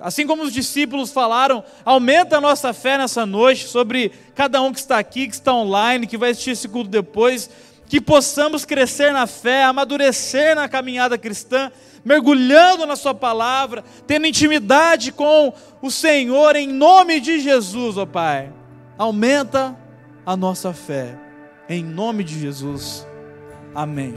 Assim 0.00 0.26
como 0.26 0.42
os 0.42 0.52
discípulos 0.52 1.12
falaram, 1.12 1.62
aumenta 1.84 2.38
a 2.38 2.40
nossa 2.40 2.72
fé 2.72 2.98
nessa 2.98 3.24
noite 3.24 3.68
sobre 3.68 4.10
cada 4.34 4.60
um 4.60 4.72
que 4.72 4.80
está 4.80 4.98
aqui, 4.98 5.28
que 5.28 5.34
está 5.34 5.54
online, 5.54 6.08
que 6.08 6.16
vai 6.16 6.30
assistir 6.30 6.50
esse 6.50 6.68
culto 6.68 6.90
depois, 6.90 7.48
que 7.90 8.00
possamos 8.00 8.64
crescer 8.64 9.12
na 9.12 9.26
fé, 9.26 9.64
amadurecer 9.64 10.54
na 10.54 10.68
caminhada 10.68 11.18
cristã, 11.18 11.72
mergulhando 12.04 12.86
na 12.86 12.94
Sua 12.94 13.12
palavra, 13.12 13.82
tendo 14.06 14.28
intimidade 14.28 15.10
com 15.10 15.52
o 15.82 15.90
Senhor, 15.90 16.54
em 16.54 16.68
nome 16.68 17.18
de 17.18 17.40
Jesus, 17.40 17.98
ó 17.98 18.06
Pai. 18.06 18.52
Aumenta 18.96 19.76
a 20.24 20.36
nossa 20.36 20.72
fé, 20.72 21.18
em 21.68 21.82
nome 21.82 22.22
de 22.22 22.38
Jesus. 22.38 23.04
Amém. 23.74 24.14